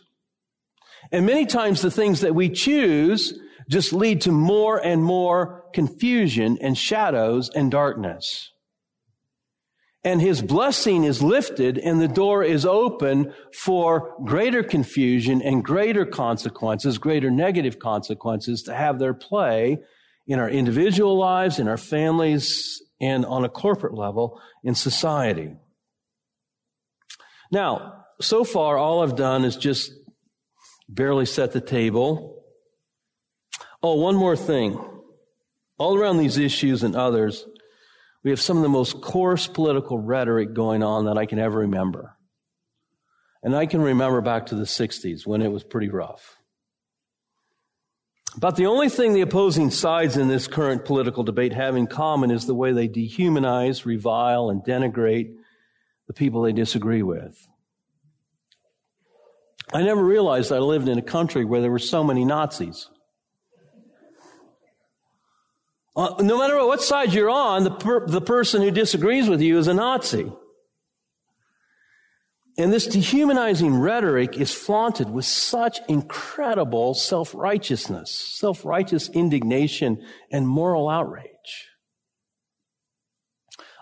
And 1.12 1.26
many 1.26 1.48
times 1.48 1.82
the 1.82 1.90
things 1.90 2.22
that 2.22 2.36
we 2.36 2.50
choose 2.50 3.34
just 3.68 3.94
lead 3.94 4.22
to 4.22 4.32
more 4.32 4.78
and 4.78 5.04
more 5.04 5.66
confusion 5.74 6.60
and 6.62 6.78
shadows 6.78 7.50
and 7.50 7.72
darkness. 7.72 8.52
And 10.04 10.22
His 10.22 10.40
blessing 10.40 11.04
is 11.04 11.24
lifted 11.24 11.80
and 11.80 12.00
the 12.00 12.08
door 12.08 12.44
is 12.44 12.64
open 12.64 13.34
for 13.56 14.14
greater 14.24 14.62
confusion 14.62 15.42
and 15.42 15.66
greater 15.66 16.06
consequences, 16.06 17.00
greater 17.00 17.32
negative 17.32 17.80
consequences 17.80 18.62
to 18.64 18.76
have 18.76 19.00
their 19.00 19.16
play 19.16 19.80
in 20.32 20.40
our 20.40 20.50
individual 20.50 21.18
lives, 21.18 21.60
in 21.60 21.68
our 21.68 21.76
families, 21.76 22.82
and 23.02 23.26
on 23.26 23.44
a 23.44 23.50
corporate 23.50 23.94
level 23.94 24.40
in 24.64 24.74
society. 24.74 25.54
Now, 27.52 28.06
so 28.22 28.46
far, 28.46 28.78
all 28.78 29.04
I've 29.04 29.18
done 29.18 29.44
is 29.44 29.58
just 29.58 29.92
barely 30.88 31.26
set 31.26 31.52
the 31.52 31.60
table. 31.60 32.46
Oh, 33.84 33.96
one 33.96 34.16
more 34.16 34.38
thing. 34.38 34.80
All 35.78 35.98
around 35.98 36.18
these 36.18 36.38
issues 36.38 36.82
and 36.84 36.96
others, 36.96 37.46
we 38.24 38.30
have 38.30 38.40
some 38.40 38.56
of 38.56 38.64
the 38.64 38.70
most 38.70 39.02
coarse 39.02 39.48
political 39.48 40.00
rhetoric 40.00 40.54
going 40.54 40.82
on 40.82 41.08
that 41.08 41.18
I 41.18 41.26
can 41.26 41.40
ever 41.40 41.60
remember. 41.60 42.16
And 43.44 43.54
I 43.54 43.66
can 43.66 43.82
remember 43.82 44.22
back 44.22 44.46
to 44.46 44.56
the 44.56 44.64
60s 44.64 45.28
when 45.28 45.42
it 45.42 45.52
was 45.52 45.66
pretty 45.66 45.90
rough. 45.90 46.38
But 48.38 48.56
the 48.56 48.68
only 48.68 48.88
thing 48.88 49.14
the 49.14 49.22
opposing 49.22 49.72
sides 49.72 50.16
in 50.16 50.30
this 50.30 50.48
current 50.48 50.86
political 50.86 51.24
debate 51.24 51.54
have 51.54 51.76
in 51.76 51.88
common 51.88 52.32
is 52.32 52.46
the 52.46 52.56
way 52.56 52.72
they 52.72 52.88
dehumanize, 52.88 53.86
revile, 53.86 54.50
and 54.50 54.64
denigrate 54.64 55.36
the 56.08 56.14
people 56.14 56.42
they 56.42 56.54
disagree 56.54 57.04
with. 57.04 57.48
I 59.74 59.84
never 59.84 60.04
realized 60.04 60.52
I 60.52 60.60
lived 60.60 60.88
in 60.88 60.98
a 60.98 61.02
country 61.02 61.46
where 61.46 61.62
there 61.62 61.72
were 61.72 61.80
so 61.80 62.04
many 62.04 62.26
Nazis. 62.26 62.90
Uh, 65.96 66.16
no 66.20 66.38
matter 66.38 66.56
what 66.66 66.82
side 66.82 67.14
you're 67.14 67.30
on, 67.30 67.66
the, 67.66 67.72
per- 67.72 68.08
the 68.08 68.22
person 68.22 68.62
who 68.62 68.72
disagrees 68.72 69.28
with 69.28 69.42
you 69.42 69.58
is 69.58 69.68
a 69.68 69.74
Nazi. 69.74 70.32
And 72.62 72.72
this 72.72 72.86
dehumanizing 72.86 73.76
rhetoric 73.76 74.38
is 74.38 74.54
flaunted 74.54 75.10
with 75.10 75.26
such 75.26 75.80
incredible 75.90 76.94
self-righteousness, 76.94 78.12
self-righteous 78.12 79.10
indignation, 79.10 80.06
and 80.32 80.48
moral 80.48 80.88
outrage. 80.88 81.26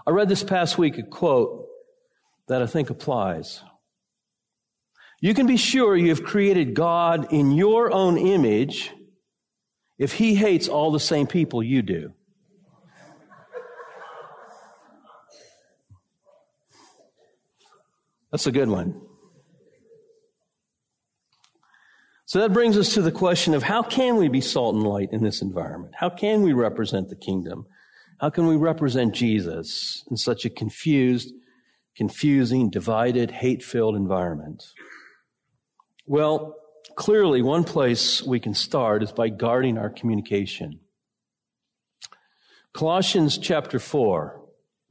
I 0.08 0.12
read 0.12 0.30
this 0.30 0.44
past 0.44 0.78
week 0.78 0.98
a 0.98 1.04
quote 1.04 1.65
that 2.48 2.62
I 2.62 2.68
think 2.68 2.89
applies. 2.89 3.62
You 5.22 5.34
can 5.34 5.46
be 5.46 5.58
sure 5.58 5.98
you 5.98 6.10
have 6.10 6.24
created 6.24 6.74
God 6.74 7.34
in 7.34 7.52
your 7.52 7.92
own 7.92 8.18
image 8.18 8.92
if 9.98 10.13
he 10.13 10.36
hates 10.36 10.70
all 10.70 10.92
the 10.92 11.02
same 11.02 11.28
people 11.28 11.62
you 11.62 11.82
do. 11.82 12.13
That's 18.32 18.48
a 18.48 18.52
good 18.52 18.70
one. 18.70 19.02
So 22.26 22.39
that 22.42 22.54
brings 22.54 22.78
us 22.78 22.94
to 22.94 23.02
the 23.02 23.12
question 23.12 23.56
of 23.56 23.63
how 23.63 23.82
can 23.82 24.18
we 24.18 24.28
be 24.28 24.39
salt 24.39 24.76
and 24.76 24.84
light 24.84 25.10
in 25.12 25.24
this 25.24 25.42
environment? 25.42 25.96
How 25.98 26.10
can 26.10 26.44
we 26.44 26.54
represent 26.54 27.10
the 27.10 27.15
kingdom? 27.15 27.65
How 28.20 28.30
can 28.30 28.46
we 28.46 28.56
represent 28.56 29.15
Jesus 29.15 30.04
in 30.12 30.15
such 30.15 30.46
a 30.46 30.50
confused, 30.52 31.34
confusing, 31.96 32.70
divided, 32.70 33.32
hate 33.32 33.63
filled 33.63 33.96
environment? 33.96 34.63
Well, 36.06 36.56
clearly, 36.96 37.42
one 37.42 37.63
place 37.63 38.22
we 38.22 38.39
can 38.39 38.54
start 38.54 39.02
is 39.02 39.12
by 39.12 39.30
guarding 39.30 39.80
our 39.80 39.89
communication. 39.89 40.82
Colossians 42.74 43.39
chapter 43.39 43.80
4, 43.80 44.39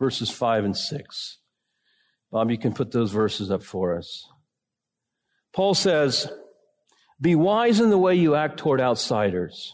verses 0.01 0.29
5 0.29 0.64
and 0.64 0.77
6. 0.77 1.38
Bob, 2.31 2.51
you 2.51 2.59
can 2.59 2.75
put 2.75 2.93
those 2.93 3.11
verses 3.11 3.51
up 3.51 3.62
for 3.62 3.97
us. 3.97 4.29
Paul 5.53 5.75
says, 5.75 6.31
Be 7.21 7.35
wise 7.35 7.81
in 7.81 7.91
the 7.91 7.99
way 7.99 8.14
you 8.14 8.35
act 8.35 8.59
toward 8.59 8.81
outsiders. 8.81 9.73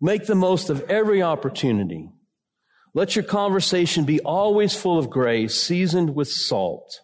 Make 0.00 0.26
the 0.26 0.34
most 0.34 0.68
of 0.68 0.82
every 0.90 1.22
opportunity. 1.22 2.10
Let 2.92 3.14
your 3.14 3.24
conversation 3.24 4.04
be 4.04 4.20
always 4.20 4.74
full 4.74 4.98
of 4.98 5.10
grace, 5.10 5.54
seasoned 5.54 6.14
with 6.14 6.28
salt 6.28 7.00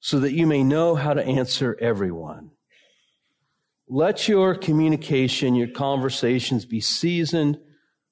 so 0.00 0.20
that 0.20 0.32
you 0.32 0.46
may 0.46 0.64
know 0.64 0.94
how 0.94 1.14
to 1.14 1.24
answer 1.24 1.76
everyone. 1.80 2.50
Let 3.86 4.28
your 4.28 4.54
communication, 4.54 5.54
your 5.54 5.68
conversations 5.68 6.64
be 6.64 6.80
seasoned 6.80 7.58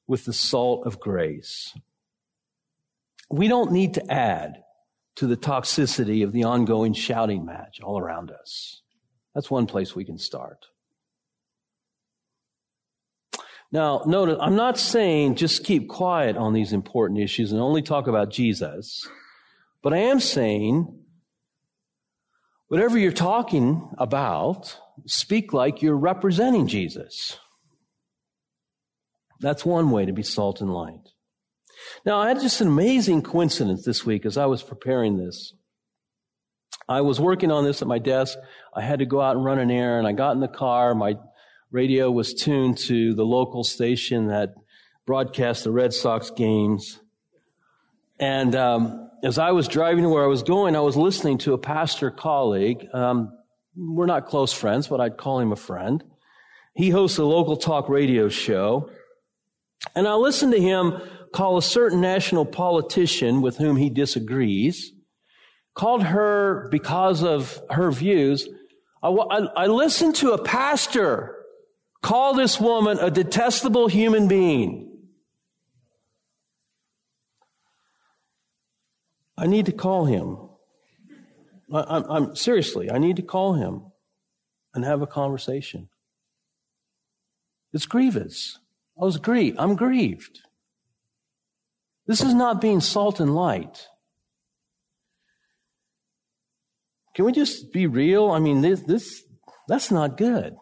with 0.06 0.24
the 0.24 0.32
salt 0.32 0.86
of 0.86 1.00
grace. 1.00 1.74
We 3.30 3.48
don't 3.48 3.72
need 3.72 3.94
to 3.94 4.12
add 4.12 4.62
to 5.18 5.26
the 5.26 5.36
toxicity 5.36 6.24
of 6.24 6.32
the 6.32 6.44
ongoing 6.44 6.92
shouting 6.92 7.44
match 7.44 7.80
all 7.82 7.98
around 7.98 8.30
us. 8.30 8.82
That's 9.34 9.50
one 9.50 9.66
place 9.66 9.94
we 9.94 10.04
can 10.04 10.18
start. 10.18 10.66
Now, 13.70 14.02
notice, 14.06 14.38
I'm 14.40 14.56
not 14.56 14.78
saying 14.78 15.36
just 15.36 15.64
keep 15.64 15.88
quiet 15.88 16.36
on 16.36 16.54
these 16.54 16.72
important 16.72 17.20
issues 17.20 17.52
and 17.52 17.60
only 17.60 17.82
talk 17.82 18.06
about 18.06 18.30
Jesus, 18.30 19.06
but 19.82 19.92
I 19.92 19.98
am 19.98 20.20
saying 20.20 20.98
Whatever 22.68 22.98
you're 22.98 23.12
talking 23.12 23.90
about, 23.96 24.78
speak 25.06 25.54
like 25.54 25.80
you're 25.80 25.96
representing 25.96 26.66
Jesus. 26.66 27.38
That's 29.40 29.64
one 29.64 29.90
way 29.90 30.04
to 30.04 30.12
be 30.12 30.22
salt 30.22 30.60
and 30.60 30.72
light. 30.72 31.08
Now, 32.04 32.18
I 32.18 32.28
had 32.28 32.40
just 32.40 32.60
an 32.60 32.68
amazing 32.68 33.22
coincidence 33.22 33.84
this 33.84 34.04
week 34.04 34.26
as 34.26 34.36
I 34.36 34.46
was 34.46 34.62
preparing 34.62 35.16
this. 35.16 35.52
I 36.88 37.02
was 37.02 37.20
working 37.20 37.50
on 37.50 37.64
this 37.64 37.82
at 37.82 37.88
my 37.88 37.98
desk. 37.98 38.38
I 38.74 38.80
had 38.80 39.00
to 39.00 39.06
go 39.06 39.20
out 39.20 39.36
and 39.36 39.44
run 39.44 39.58
an 39.58 39.70
errand. 39.70 40.06
I 40.06 40.12
got 40.12 40.32
in 40.32 40.40
the 40.40 40.48
car. 40.48 40.94
My 40.94 41.16
radio 41.70 42.10
was 42.10 42.32
tuned 42.32 42.78
to 42.78 43.14
the 43.14 43.24
local 43.24 43.62
station 43.62 44.28
that 44.28 44.54
broadcast 45.06 45.64
the 45.64 45.70
Red 45.70 45.92
Sox 45.92 46.30
games. 46.30 46.98
And 48.18 48.54
um, 48.54 49.10
as 49.22 49.38
I 49.38 49.52
was 49.52 49.68
driving 49.68 50.04
to 50.04 50.08
where 50.08 50.24
I 50.24 50.28
was 50.28 50.42
going, 50.42 50.76
I 50.76 50.80
was 50.80 50.96
listening 50.96 51.38
to 51.38 51.52
a 51.52 51.58
pastor 51.58 52.10
colleague. 52.10 52.86
Um, 52.92 53.32
we're 53.76 54.06
not 54.06 54.26
close 54.26 54.52
friends, 54.52 54.88
but 54.88 55.00
I'd 55.00 55.16
call 55.16 55.40
him 55.40 55.52
a 55.52 55.56
friend. 55.56 56.02
He 56.74 56.90
hosts 56.90 57.18
a 57.18 57.24
local 57.24 57.56
talk 57.56 57.88
radio 57.88 58.28
show. 58.28 58.90
And 59.94 60.08
I 60.08 60.14
listened 60.14 60.52
to 60.52 60.60
him 60.60 61.00
call 61.32 61.56
a 61.56 61.62
certain 61.62 62.00
national 62.00 62.44
politician 62.44 63.40
with 63.42 63.58
whom 63.58 63.76
he 63.76 63.90
disagrees, 63.90 64.92
called 65.74 66.02
her 66.02 66.68
because 66.70 67.22
of 67.22 67.60
her 67.70 67.90
views. 67.90 68.48
I, 69.02 69.08
I, 69.08 69.38
I 69.64 69.66
listened 69.66 70.16
to 70.16 70.32
a 70.32 70.42
pastor 70.42 71.34
call 72.02 72.34
this 72.34 72.60
woman 72.60 72.98
a 72.98 73.10
detestable 73.10 73.88
human 73.88 74.28
being. 74.28 74.88
I 79.36 79.46
need 79.46 79.66
to 79.66 79.72
call 79.72 80.04
him. 80.04 80.38
I, 81.72 82.16
am 82.16 82.34
seriously, 82.34 82.90
I 82.90 82.98
need 82.98 83.16
to 83.16 83.22
call 83.22 83.54
him 83.54 83.84
and 84.74 84.84
have 84.84 85.02
a 85.02 85.06
conversation. 85.06 85.88
It's 87.72 87.86
grievous. 87.86 88.58
I 89.00 89.04
was 89.04 89.18
grieved. 89.18 89.58
I'm 89.58 89.76
grieved. 89.76 90.40
This 92.08 92.22
is 92.22 92.34
not 92.34 92.60
being 92.60 92.80
salt 92.80 93.20
and 93.20 93.36
light. 93.36 93.86
Can 97.14 97.24
we 97.24 97.32
just 97.32 97.72
be 97.72 97.86
real? 97.86 98.30
I 98.30 98.40
mean, 98.40 98.60
this, 98.60 98.80
this 98.80 99.22
that's 99.68 99.92
not 99.92 100.16
good. 100.16 100.56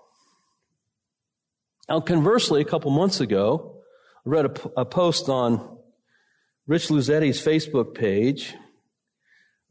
Now, 1.88 2.00
conversely, 2.00 2.60
a 2.60 2.64
couple 2.64 2.90
months 2.90 3.20
ago, 3.20 3.80
I 4.26 4.28
read 4.28 4.44
a, 4.46 4.80
a 4.80 4.84
post 4.84 5.30
on 5.30 5.78
Rich 6.66 6.88
Luzetti's 6.88 7.40
Facebook 7.40 7.94
page 7.94 8.54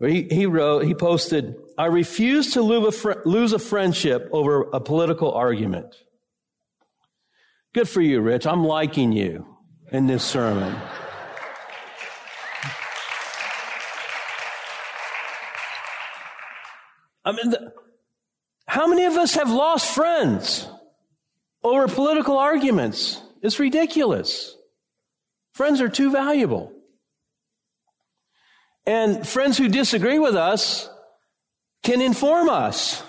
he, 0.02 0.28
he 0.30 0.46
wrote, 0.46 0.86
he 0.86 0.94
posted, 0.94 1.56
I 1.78 1.86
refuse 1.86 2.54
to 2.54 2.62
lose 2.62 2.88
a, 2.88 2.92
fr- 2.92 3.22
lose 3.26 3.54
a 3.54 3.60
friendship 3.60 4.28
over 4.32 4.64
a 4.74 4.80
political 4.80 5.32
argument. 5.32 5.96
Good 7.74 7.88
for 7.88 8.02
you, 8.02 8.22
Rich. 8.22 8.46
I'm 8.46 8.66
liking 8.66 9.12
you 9.12 9.46
in 9.92 10.08
this 10.08 10.24
sermon. 10.24 10.76
I 17.26 17.32
mean, 17.32 17.50
the, 17.50 17.74
how 18.68 18.88
many 18.88 19.06
of 19.06 19.14
us 19.14 19.34
have 19.34 19.50
lost 19.50 19.94
friends 19.94 20.68
over 21.64 21.88
political 21.88 22.38
arguments? 22.38 23.22
It's 23.42 23.60
ridiculous. 23.60 24.56
Friends 25.54 25.82
are 25.82 25.90
too 25.90 26.12
valuable. 26.12 26.72
And 28.86 29.28
friends 29.28 29.58
who 29.58 29.68
disagree 29.68 30.20
with 30.20 30.36
us 30.36 30.90
can 31.84 32.02
inform 32.02 32.50
us. 32.50 33.02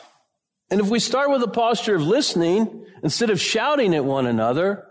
And 0.70 0.80
if 0.80 0.88
we 0.88 0.98
start 0.98 1.30
with 1.30 1.42
a 1.42 1.48
posture 1.48 1.94
of 1.94 2.02
listening 2.02 2.86
instead 3.02 3.30
of 3.30 3.40
shouting 3.40 3.94
at 3.94 4.04
one 4.04 4.26
another, 4.26 4.86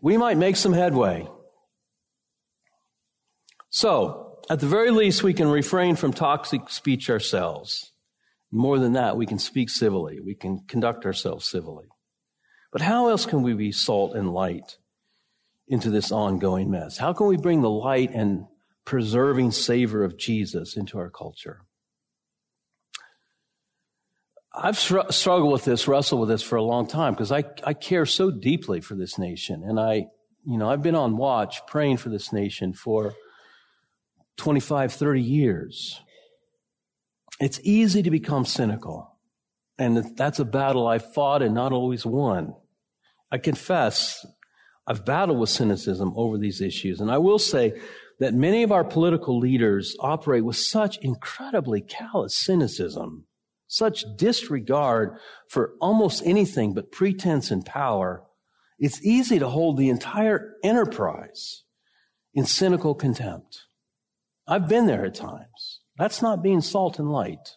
we 0.00 0.16
might 0.16 0.36
make 0.36 0.56
some 0.56 0.72
headway. 0.72 1.26
So, 3.70 4.38
at 4.50 4.60
the 4.60 4.66
very 4.66 4.90
least, 4.90 5.22
we 5.22 5.32
can 5.32 5.48
refrain 5.48 5.96
from 5.96 6.12
toxic 6.12 6.68
speech 6.70 7.08
ourselves. 7.08 7.89
More 8.52 8.78
than 8.78 8.94
that, 8.94 9.16
we 9.16 9.26
can 9.26 9.38
speak 9.38 9.70
civilly. 9.70 10.20
We 10.20 10.34
can 10.34 10.60
conduct 10.66 11.06
ourselves 11.06 11.48
civilly. 11.48 11.86
But 12.72 12.82
how 12.82 13.08
else 13.08 13.26
can 13.26 13.42
we 13.42 13.54
be 13.54 13.72
salt 13.72 14.14
and 14.14 14.32
light 14.32 14.78
into 15.68 15.90
this 15.90 16.10
ongoing 16.10 16.70
mess? 16.70 16.96
How 16.96 17.12
can 17.12 17.26
we 17.26 17.36
bring 17.36 17.62
the 17.62 17.70
light 17.70 18.10
and 18.12 18.46
preserving 18.90 19.52
savor 19.52 20.02
of 20.02 20.16
Jesus 20.16 20.76
into 20.76 20.98
our 20.98 21.10
culture. 21.10 21.62
I've 24.52 24.78
str- 24.78 25.10
struggled 25.10 25.52
with 25.52 25.64
this, 25.64 25.86
wrestled 25.86 26.20
with 26.20 26.28
this 26.28 26.42
for 26.42 26.56
a 26.56 26.62
long 26.62 26.88
time 26.88 27.14
because 27.14 27.30
I, 27.30 27.44
I 27.62 27.72
care 27.74 28.04
so 28.04 28.32
deeply 28.32 28.80
for 28.80 28.96
this 28.96 29.16
nation. 29.16 29.62
And 29.64 29.78
I, 29.78 30.06
you 30.44 30.58
know, 30.58 30.68
I've 30.68 30.82
been 30.82 30.96
on 30.96 31.16
watch 31.16 31.64
praying 31.68 31.98
for 31.98 32.08
this 32.08 32.32
nation 32.32 32.72
for 32.72 33.14
25, 34.38 34.92
30 34.92 35.22
years. 35.22 36.00
It's 37.40 37.58
easy 37.64 38.02
to 38.02 38.10
become 38.10 38.44
cynical. 38.44 39.16
And 39.78 40.14
that's 40.16 40.38
a 40.38 40.44
battle 40.44 40.86
I 40.86 40.98
fought 40.98 41.42
and 41.42 41.54
not 41.54 41.72
always 41.72 42.04
won. 42.04 42.54
I 43.32 43.38
confess 43.38 44.26
I've 44.86 45.06
battled 45.06 45.38
with 45.38 45.48
cynicism 45.48 46.12
over 46.16 46.36
these 46.36 46.60
issues. 46.60 47.00
And 47.00 47.10
I 47.10 47.18
will 47.18 47.38
say 47.38 47.80
that 48.18 48.34
many 48.34 48.62
of 48.62 48.72
our 48.72 48.84
political 48.84 49.38
leaders 49.38 49.96
operate 50.00 50.44
with 50.44 50.56
such 50.56 50.98
incredibly 50.98 51.80
callous 51.80 52.36
cynicism, 52.36 53.24
such 53.66 54.04
disregard 54.16 55.16
for 55.48 55.72
almost 55.80 56.22
anything 56.26 56.74
but 56.74 56.92
pretense 56.92 57.50
and 57.50 57.64
power. 57.64 58.22
It's 58.78 59.02
easy 59.02 59.38
to 59.38 59.48
hold 59.48 59.78
the 59.78 59.88
entire 59.88 60.56
enterprise 60.62 61.62
in 62.34 62.44
cynical 62.44 62.94
contempt. 62.94 63.60
I've 64.46 64.68
been 64.68 64.86
there 64.86 65.06
at 65.06 65.14
times. 65.14 65.49
That's 66.00 66.22
not 66.22 66.42
being 66.42 66.62
salt 66.62 66.98
and 66.98 67.12
light. 67.12 67.56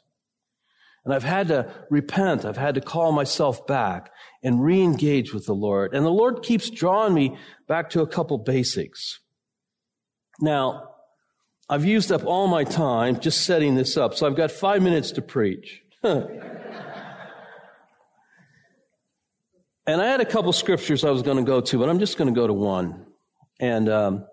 And 1.05 1.13
I've 1.13 1.23
had 1.23 1.47
to 1.47 1.73
repent. 1.89 2.43
I've 2.43 2.57
had 2.57 2.75
to 2.75 2.81
call 2.81 3.13
myself 3.13 3.65
back 3.65 4.11
and 4.43 4.61
re-engage 4.61 5.33
with 5.33 5.45
the 5.45 5.55
Lord. 5.55 5.93
And 5.95 6.05
the 6.05 6.09
Lord 6.09 6.43
keeps 6.43 6.69
drawing 6.69 7.13
me 7.13 7.37
back 7.69 7.89
to 7.91 8.01
a 8.01 8.07
couple 8.07 8.37
basics. 8.37 9.21
Now, 10.41 10.89
I've 11.69 11.85
used 11.85 12.11
up 12.11 12.25
all 12.25 12.47
my 12.47 12.65
time 12.65 13.21
just 13.21 13.45
setting 13.45 13.75
this 13.75 13.95
up, 13.95 14.13
so 14.13 14.27
I've 14.27 14.35
got 14.35 14.51
five 14.51 14.81
minutes 14.81 15.11
to 15.11 15.21
preach. 15.21 15.81
and 16.03 16.27
I 19.87 20.05
had 20.05 20.19
a 20.19 20.25
couple 20.25 20.51
scriptures 20.51 21.05
I 21.05 21.11
was 21.11 21.21
going 21.21 21.37
to 21.37 21.43
go 21.43 21.61
to, 21.61 21.79
but 21.79 21.87
I'm 21.87 21.99
just 21.99 22.17
going 22.17 22.33
to 22.33 22.37
go 22.37 22.45
to 22.45 22.53
one. 22.53 23.05
And 23.61 23.87
um, 23.87 24.25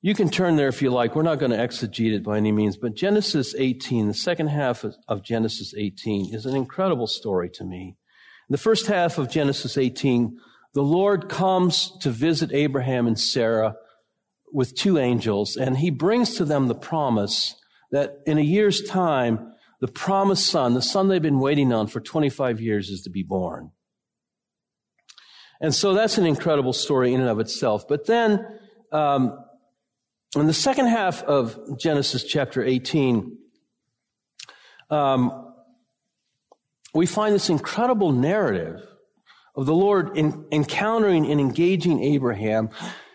you 0.00 0.14
can 0.14 0.28
turn 0.28 0.56
there 0.56 0.68
if 0.68 0.80
you 0.80 0.90
like. 0.90 1.16
We're 1.16 1.22
not 1.22 1.40
going 1.40 1.50
to 1.50 1.58
exegete 1.58 2.14
it 2.14 2.22
by 2.22 2.36
any 2.36 2.52
means, 2.52 2.76
but 2.76 2.94
Genesis 2.94 3.54
18, 3.56 4.06
the 4.06 4.14
second 4.14 4.48
half 4.48 4.84
of 5.08 5.22
Genesis 5.24 5.74
18, 5.76 6.34
is 6.34 6.46
an 6.46 6.54
incredible 6.54 7.08
story 7.08 7.50
to 7.54 7.64
me. 7.64 7.96
In 8.48 8.52
the 8.52 8.58
first 8.58 8.86
half 8.86 9.18
of 9.18 9.28
Genesis 9.28 9.76
18, 9.76 10.38
the 10.74 10.82
Lord 10.82 11.28
comes 11.28 11.92
to 12.00 12.10
visit 12.10 12.52
Abraham 12.52 13.06
and 13.06 13.18
Sarah 13.18 13.74
with 14.52 14.76
two 14.76 14.98
angels, 14.98 15.56
and 15.56 15.76
he 15.76 15.90
brings 15.90 16.36
to 16.36 16.44
them 16.44 16.68
the 16.68 16.74
promise 16.74 17.54
that 17.90 18.18
in 18.26 18.38
a 18.38 18.42
year's 18.42 18.82
time, 18.82 19.52
the 19.80 19.88
promised 19.88 20.46
son, 20.46 20.74
the 20.74 20.82
son 20.82 21.08
they've 21.08 21.20
been 21.20 21.40
waiting 21.40 21.72
on 21.72 21.88
for 21.88 22.00
25 22.00 22.60
years, 22.60 22.88
is 22.88 23.02
to 23.02 23.10
be 23.10 23.22
born. 23.22 23.72
And 25.60 25.74
so 25.74 25.92
that's 25.92 26.18
an 26.18 26.26
incredible 26.26 26.72
story 26.72 27.12
in 27.12 27.20
and 27.20 27.28
of 27.28 27.40
itself. 27.40 27.88
But 27.88 28.06
then, 28.06 28.46
um, 28.92 29.36
in 30.36 30.46
the 30.46 30.52
second 30.52 30.86
half 30.88 31.22
of 31.22 31.78
Genesis 31.78 32.24
chapter 32.24 32.62
18, 32.62 33.38
um, 34.90 35.54
we 36.94 37.06
find 37.06 37.34
this 37.34 37.48
incredible 37.48 38.12
narrative 38.12 38.82
of 39.54 39.66
the 39.66 39.74
Lord 39.74 40.16
in, 40.16 40.46
encountering 40.52 41.30
and 41.30 41.40
engaging 41.40 42.02
Abraham. 42.02 42.70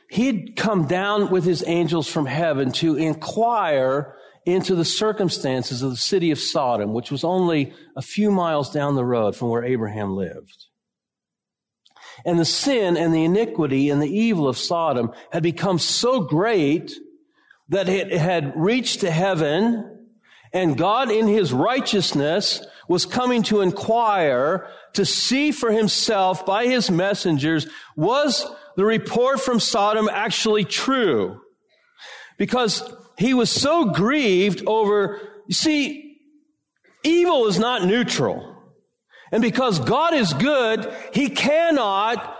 He'd 0.10 0.56
come 0.56 0.88
down 0.88 1.30
with 1.30 1.44
his 1.44 1.64
angels 1.68 2.08
from 2.08 2.26
heaven 2.26 2.72
to 2.74 2.96
inquire 2.96 4.16
into 4.46 4.76
the 4.76 4.86
circumstances 4.86 5.82
of 5.82 5.92
the 5.92 5.98
city 5.98 6.32
of 6.32 6.40
Sodom, 6.40 6.94
which 6.94 7.12
was 7.12 7.24
only 7.24 7.74
a 7.96 8.02
few 8.02 8.30
miles 8.32 8.72
down 8.72 8.96
the 8.96 9.06
road 9.06 9.36
from 9.36 9.50
where 9.50 9.64
Abraham 9.64 10.16
lived. 10.16 10.66
And 12.26 12.40
the 12.40 12.46
sin 12.46 12.96
and 12.96 13.14
the 13.14 13.26
iniquity 13.26 13.90
and 13.90 14.02
the 14.02 14.10
evil 14.10 14.48
of 14.48 14.58
Sodom 14.58 15.12
had 15.32 15.44
become 15.44 15.80
so 15.80 16.22
great 16.22 16.92
that 17.70 17.90
it 17.90 18.12
had 18.12 18.54
reached 18.56 19.02
to 19.02 19.12
heaven 19.12 19.94
and 20.54 20.78
God 20.78 21.12
in 21.12 21.28
his 21.28 21.52
righteousness 21.52 22.66
was 22.88 23.06
coming 23.06 23.42
to 23.44 23.62
inquire 23.62 24.68
to 24.94 25.06
see 25.06 25.52
for 25.52 25.72
himself 25.72 26.46
by 26.46 26.68
his 26.68 26.92
messengers, 26.92 27.68
was 27.96 28.46
the 28.76 28.86
report 28.86 29.40
from 29.40 29.60
Sodom 29.60 30.08
actually 30.12 30.64
true? 30.64 31.42
Because 32.38 32.84
he 33.18 33.34
was 33.34 33.50
so 33.50 33.86
grieved 33.86 34.64
over, 34.68 35.20
you 35.48 35.56
see, 35.56 36.18
evil 37.04 37.48
is 37.48 37.58
not 37.58 37.86
neutral. 37.86 38.53
And 39.34 39.42
because 39.42 39.80
God 39.80 40.14
is 40.14 40.32
good, 40.32 40.94
He 41.12 41.28
cannot 41.28 42.38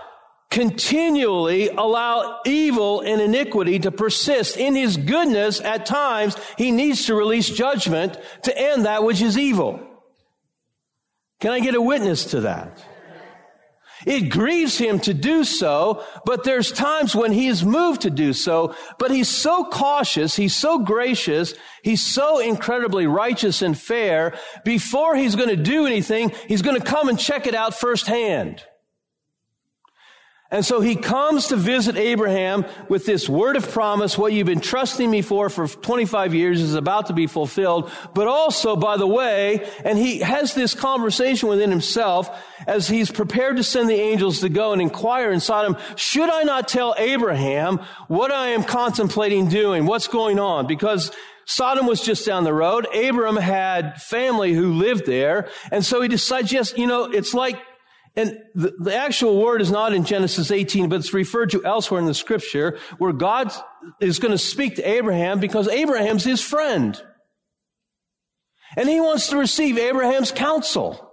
continually 0.48 1.68
allow 1.68 2.40
evil 2.46 3.00
and 3.00 3.20
iniquity 3.20 3.80
to 3.80 3.90
persist. 3.90 4.56
In 4.56 4.76
His 4.76 4.96
goodness, 4.96 5.60
at 5.60 5.86
times, 5.86 6.36
He 6.56 6.70
needs 6.70 7.06
to 7.06 7.16
release 7.16 7.50
judgment 7.50 8.16
to 8.44 8.56
end 8.56 8.84
that 8.84 9.02
which 9.02 9.20
is 9.20 9.36
evil. 9.36 9.80
Can 11.40 11.50
I 11.50 11.58
get 11.58 11.74
a 11.74 11.82
witness 11.82 12.26
to 12.26 12.42
that? 12.42 12.80
It 14.06 14.30
grieves 14.30 14.76
him 14.78 15.00
to 15.00 15.14
do 15.14 15.44
so, 15.44 16.04
but 16.24 16.44
there's 16.44 16.72
times 16.72 17.14
when 17.14 17.32
he 17.32 17.48
is 17.48 17.64
moved 17.64 18.02
to 18.02 18.10
do 18.10 18.32
so, 18.32 18.74
but 18.98 19.10
he's 19.10 19.28
so 19.28 19.64
cautious, 19.64 20.36
he's 20.36 20.54
so 20.54 20.78
gracious, 20.78 21.54
he's 21.82 22.04
so 22.04 22.38
incredibly 22.38 23.06
righteous 23.06 23.62
and 23.62 23.78
fair, 23.78 24.38
before 24.64 25.16
he's 25.16 25.36
going 25.36 25.48
to 25.48 25.56
do 25.56 25.86
anything, 25.86 26.32
he's 26.48 26.62
going 26.62 26.80
to 26.80 26.86
come 26.86 27.08
and 27.08 27.18
check 27.18 27.46
it 27.46 27.54
out 27.54 27.74
firsthand. 27.74 28.64
And 30.50 30.64
so 30.64 30.80
he 30.80 30.94
comes 30.94 31.48
to 31.48 31.56
visit 31.56 31.96
Abraham 31.96 32.64
with 32.88 33.06
this 33.06 33.28
word 33.28 33.56
of 33.56 33.68
promise. 33.70 34.16
What 34.16 34.32
you've 34.32 34.46
been 34.46 34.60
trusting 34.60 35.10
me 35.10 35.20
for 35.20 35.48
for 35.48 35.66
25 35.66 36.34
years 36.34 36.60
is 36.60 36.74
about 36.74 37.06
to 37.06 37.12
be 37.12 37.26
fulfilled. 37.26 37.90
But 38.14 38.28
also, 38.28 38.76
by 38.76 38.96
the 38.96 39.06
way, 39.06 39.68
and 39.84 39.98
he 39.98 40.18
has 40.20 40.54
this 40.54 40.74
conversation 40.74 41.48
within 41.48 41.70
himself 41.70 42.30
as 42.66 42.86
he's 42.86 43.10
prepared 43.10 43.56
to 43.56 43.64
send 43.64 43.88
the 43.88 44.00
angels 44.00 44.40
to 44.40 44.48
go 44.48 44.72
and 44.72 44.80
inquire 44.80 45.32
in 45.32 45.40
Sodom. 45.40 45.76
Should 45.96 46.30
I 46.30 46.44
not 46.44 46.68
tell 46.68 46.94
Abraham 46.98 47.78
what 48.06 48.30
I 48.30 48.48
am 48.48 48.64
contemplating 48.64 49.48
doing? 49.48 49.86
What's 49.86 50.08
going 50.08 50.38
on? 50.38 50.66
Because 50.66 51.10
Sodom 51.46 51.86
was 51.86 52.00
just 52.00 52.24
down 52.26 52.44
the 52.44 52.54
road. 52.54 52.86
Abram 52.94 53.36
had 53.36 54.00
family 54.00 54.52
who 54.52 54.74
lived 54.74 55.06
there. 55.06 55.48
And 55.72 55.84
so 55.84 56.00
he 56.00 56.08
decides, 56.08 56.52
yes, 56.52 56.74
you 56.76 56.86
know, 56.86 57.04
it's 57.04 57.34
like 57.34 57.60
and 58.16 58.38
the, 58.54 58.72
the, 58.78 58.94
actual 58.94 59.42
word 59.42 59.60
is 59.60 59.72
not 59.72 59.92
in 59.92 60.04
Genesis 60.04 60.52
18, 60.52 60.88
but 60.88 61.00
it's 61.00 61.12
referred 61.12 61.50
to 61.50 61.64
elsewhere 61.64 62.00
in 62.00 62.06
the 62.06 62.14
scripture 62.14 62.78
where 62.98 63.12
God 63.12 63.52
is 64.00 64.20
going 64.20 64.30
to 64.30 64.38
speak 64.38 64.76
to 64.76 64.88
Abraham 64.88 65.40
because 65.40 65.66
Abraham's 65.66 66.22
his 66.22 66.40
friend. 66.40 67.00
And 68.76 68.88
he 68.88 69.00
wants 69.00 69.28
to 69.28 69.36
receive 69.36 69.78
Abraham's 69.78 70.30
counsel 70.30 71.12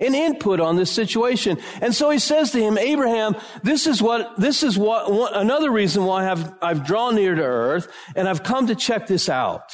and 0.00 0.16
input 0.16 0.58
on 0.58 0.76
this 0.76 0.90
situation. 0.90 1.58
And 1.80 1.94
so 1.94 2.10
he 2.10 2.18
says 2.18 2.50
to 2.52 2.60
him, 2.60 2.76
Abraham, 2.76 3.36
this 3.62 3.86
is 3.86 4.02
what, 4.02 4.36
this 4.36 4.62
is 4.62 4.76
what, 4.76 5.12
what 5.12 5.36
another 5.36 5.70
reason 5.70 6.04
why 6.04 6.28
I've, 6.28 6.52
I've 6.60 6.84
drawn 6.84 7.14
near 7.14 7.34
to 7.34 7.42
earth 7.42 7.92
and 8.16 8.28
I've 8.28 8.42
come 8.42 8.66
to 8.68 8.74
check 8.74 9.06
this 9.06 9.28
out. 9.28 9.70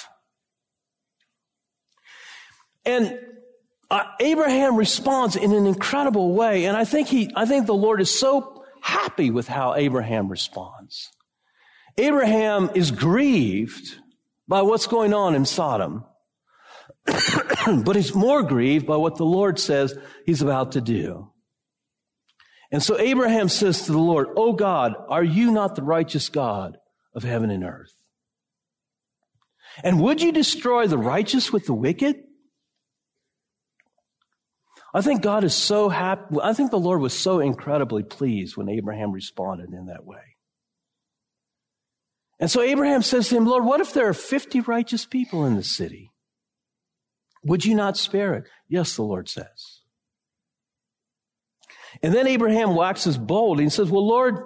And 2.84 3.18
uh, 3.90 4.02
Abraham 4.20 4.76
responds 4.76 5.36
in 5.36 5.52
an 5.52 5.66
incredible 5.66 6.34
way. 6.34 6.64
And 6.66 6.76
I 6.76 6.84
think 6.84 7.08
he, 7.08 7.30
I 7.36 7.46
think 7.46 7.66
the 7.66 7.74
Lord 7.74 8.00
is 8.00 8.18
so 8.18 8.64
happy 8.80 9.30
with 9.30 9.48
how 9.48 9.74
Abraham 9.74 10.28
responds. 10.28 11.10
Abraham 11.98 12.70
is 12.74 12.90
grieved 12.90 13.96
by 14.48 14.62
what's 14.62 14.86
going 14.86 15.14
on 15.14 15.34
in 15.34 15.44
Sodom, 15.44 16.04
but 17.06 17.96
he's 17.96 18.14
more 18.14 18.42
grieved 18.42 18.86
by 18.86 18.96
what 18.96 19.16
the 19.16 19.24
Lord 19.24 19.58
says 19.58 19.96
he's 20.24 20.42
about 20.42 20.72
to 20.72 20.80
do. 20.80 21.30
And 22.70 22.82
so 22.82 22.98
Abraham 22.98 23.48
says 23.48 23.86
to 23.86 23.92
the 23.92 23.98
Lord, 23.98 24.28
Oh 24.36 24.52
God, 24.52 24.94
are 25.08 25.24
you 25.24 25.52
not 25.52 25.76
the 25.76 25.82
righteous 25.82 26.28
God 26.28 26.76
of 27.14 27.22
heaven 27.22 27.50
and 27.50 27.64
earth? 27.64 27.94
And 29.82 30.00
would 30.00 30.20
you 30.20 30.32
destroy 30.32 30.86
the 30.86 30.98
righteous 30.98 31.52
with 31.52 31.66
the 31.66 31.74
wicked? 31.74 32.16
I 34.94 35.02
think 35.02 35.22
God 35.22 35.44
is 35.44 35.54
so 35.54 35.88
happy. 35.88 36.36
I 36.42 36.52
think 36.52 36.70
the 36.70 36.78
Lord 36.78 37.00
was 37.00 37.12
so 37.12 37.40
incredibly 37.40 38.02
pleased 38.02 38.56
when 38.56 38.68
Abraham 38.68 39.12
responded 39.12 39.72
in 39.72 39.86
that 39.86 40.04
way. 40.04 40.36
And 42.38 42.50
so 42.50 42.60
Abraham 42.60 43.02
says 43.02 43.28
to 43.28 43.36
him, 43.36 43.46
Lord, 43.46 43.64
what 43.64 43.80
if 43.80 43.92
there 43.92 44.08
are 44.08 44.14
50 44.14 44.60
righteous 44.60 45.06
people 45.06 45.46
in 45.46 45.56
the 45.56 45.62
city? 45.62 46.12
Would 47.44 47.64
you 47.64 47.74
not 47.74 47.96
spare 47.96 48.34
it? 48.34 48.44
Yes, 48.68 48.96
the 48.96 49.02
Lord 49.02 49.28
says. 49.28 49.80
And 52.02 52.12
then 52.12 52.26
Abraham 52.26 52.74
waxes 52.74 53.16
bold 53.16 53.60
and 53.60 53.72
says, 53.72 53.90
Well, 53.90 54.06
Lord, 54.06 54.36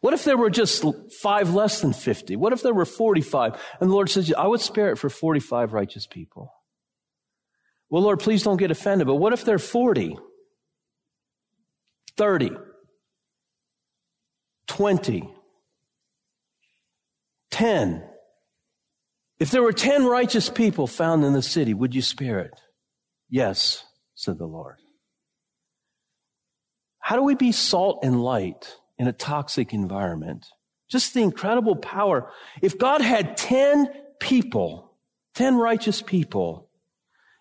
what 0.00 0.12
if 0.12 0.24
there 0.24 0.36
were 0.36 0.50
just 0.50 0.84
five 1.22 1.54
less 1.54 1.80
than 1.80 1.94
50? 1.94 2.36
What 2.36 2.52
if 2.52 2.62
there 2.62 2.74
were 2.74 2.84
45? 2.84 3.58
And 3.80 3.88
the 3.88 3.94
Lord 3.94 4.10
says, 4.10 4.32
I 4.36 4.46
would 4.46 4.60
spare 4.60 4.90
it 4.90 4.98
for 4.98 5.08
45 5.08 5.72
righteous 5.72 6.06
people. 6.06 6.52
Well, 7.90 8.02
Lord, 8.02 8.20
please 8.20 8.42
don't 8.42 8.56
get 8.56 8.70
offended, 8.70 9.06
but 9.06 9.16
what 9.16 9.32
if 9.32 9.44
they're 9.44 9.58
40, 9.58 10.16
30, 12.16 12.50
20, 14.66 15.34
10? 17.50 18.04
If 19.38 19.50
there 19.50 19.62
were 19.62 19.72
10 19.72 20.06
righteous 20.06 20.48
people 20.48 20.86
found 20.86 21.24
in 21.24 21.32
the 21.32 21.42
city, 21.42 21.74
would 21.74 21.94
you 21.94 22.02
spare 22.02 22.40
it? 22.40 22.60
Yes, 23.28 23.84
said 24.14 24.38
the 24.38 24.46
Lord. 24.46 24.76
How 26.98 27.16
do 27.16 27.22
we 27.22 27.34
be 27.34 27.52
salt 27.52 28.00
and 28.02 28.22
light 28.22 28.76
in 28.96 29.06
a 29.08 29.12
toxic 29.12 29.74
environment? 29.74 30.46
Just 30.88 31.12
the 31.12 31.22
incredible 31.22 31.76
power. 31.76 32.30
If 32.62 32.78
God 32.78 33.02
had 33.02 33.36
10 33.36 33.88
people, 34.20 34.96
10 35.34 35.56
righteous 35.56 36.00
people 36.00 36.63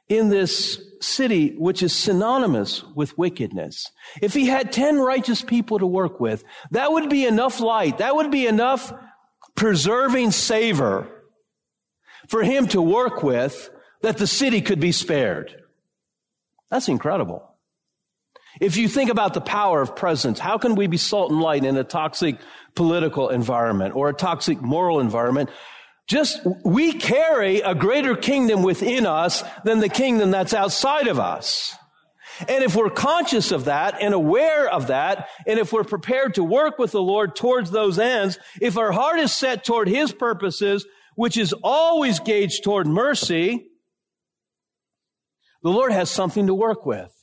in 0.10 0.30
this 0.30 0.82
city, 1.00 1.56
which 1.58 1.84
is 1.84 1.94
synonymous 1.94 2.84
with 2.96 3.18
wickedness, 3.18 3.92
if 4.22 4.34
he 4.34 4.46
had 4.46 4.72
10 4.72 5.00
righteous 5.00 5.42
people 5.42 5.80
to 5.80 5.88
work 5.88 6.20
with, 6.20 6.44
that 6.72 6.92
would 6.92 7.10
be 7.10 7.26
enough 7.26 7.60
light. 7.60 8.00
That 8.00 8.16
would 8.16 8.32
be 8.32 8.48
enough 8.48 8.94
preserving 9.56 10.32
savor 10.32 11.08
for 12.28 12.44
him 12.44 12.68
to 12.70 12.82
work 12.82 13.24
with 13.24 13.70
that 14.02 14.18
the 14.18 14.28
city 14.28 14.62
could 14.62 14.80
be 14.80 14.92
spared. 14.92 15.56
That's 16.70 16.90
incredible. 16.90 17.50
If 18.62 18.78
you 18.78 18.88
think 18.88 19.10
about 19.10 19.34
the 19.34 19.42
power 19.42 19.82
of 19.82 19.96
presence, 19.96 20.40
how 20.40 20.58
can 20.58 20.76
we 20.76 20.88
be 20.88 20.98
salt 20.98 21.32
and 21.32 21.42
light 21.42 21.66
in 21.66 21.76
a 21.76 21.84
toxic 21.84 22.38
political 22.76 23.30
environment 23.30 23.96
or 23.96 24.10
a 24.10 24.14
toxic 24.14 24.62
moral 24.62 25.00
environment? 25.00 25.50
Just, 26.08 26.40
we 26.66 26.94
carry 26.94 27.62
a 27.62 27.74
greater 27.74 28.16
kingdom 28.16 28.62
within 28.62 29.06
us 29.06 29.44
than 29.64 29.80
the 29.80 29.90
kingdom 29.90 30.32
that's 30.32 30.54
outside 30.54 31.08
of 31.08 31.20
us. 31.20 31.76
And 32.48 32.64
if 32.64 32.76
we're 32.76 32.90
conscious 32.90 33.52
of 33.52 33.66
that 33.66 34.02
and 34.02 34.14
aware 34.14 34.68
of 34.68 34.88
that, 34.88 35.30
and 35.48 35.60
if 35.60 35.72
we're 35.72 35.84
prepared 35.84 36.36
to 36.36 36.44
work 36.44 36.80
with 36.80 36.92
the 36.92 37.02
Lord 37.02 37.36
towards 37.36 37.72
those 37.72 38.00
ends, 38.00 38.40
if 38.60 38.78
our 38.78 38.92
heart 38.92 39.20
is 39.20 39.32
set 39.32 39.64
toward 39.64 39.88
His 39.88 40.12
purposes, 40.12 40.86
which 41.16 41.38
is 41.38 41.54
always 41.64 42.20
gauged 42.20 42.64
toward 42.64 42.88
mercy, 42.88 43.68
the 45.62 45.70
Lord 45.70 45.92
has 45.92 46.10
something 46.10 46.48
to 46.48 46.54
work 46.54 46.86
with. 46.86 47.14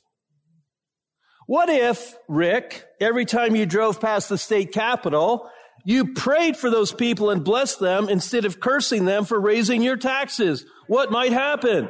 What 1.45 1.69
if, 1.69 2.15
Rick, 2.29 2.85
every 3.01 3.25
time 3.25 3.55
you 3.55 3.65
drove 3.65 3.99
past 3.99 4.29
the 4.29 4.37
state 4.37 4.71
capitol, 4.71 5.49
you 5.83 6.13
prayed 6.13 6.57
for 6.57 6.69
those 6.69 6.91
people 6.91 7.29
and 7.29 7.43
blessed 7.43 7.79
them 7.79 8.09
instead 8.09 8.45
of 8.45 8.59
cursing 8.59 9.05
them 9.05 9.25
for 9.25 9.39
raising 9.39 9.81
your 9.81 9.97
taxes? 9.97 10.65
What 10.87 11.11
might 11.11 11.31
happen? 11.31 11.89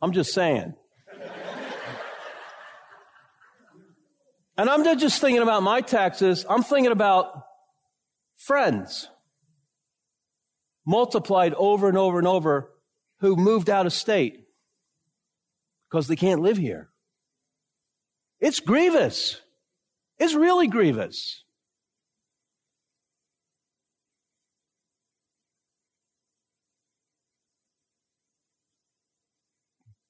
I'm 0.00 0.12
just 0.12 0.32
saying. 0.32 0.74
and 4.56 4.70
I'm 4.70 4.82
not 4.82 4.98
just 4.98 5.20
thinking 5.20 5.42
about 5.42 5.62
my 5.62 5.80
taxes, 5.80 6.46
I'm 6.48 6.62
thinking 6.62 6.92
about 6.92 7.44
friends 8.36 9.08
multiplied 10.88 11.52
over 11.52 11.86
and 11.86 11.98
over 11.98 12.18
and 12.18 12.26
over 12.26 12.70
who 13.20 13.36
moved 13.36 13.68
out 13.68 13.84
of 13.84 13.92
state 13.92 14.46
because 15.90 16.08
they 16.08 16.16
can't 16.16 16.40
live 16.40 16.56
here. 16.56 16.87
It's 18.40 18.60
grievous. 18.60 19.40
It's 20.18 20.34
really 20.34 20.68
grievous. 20.68 21.44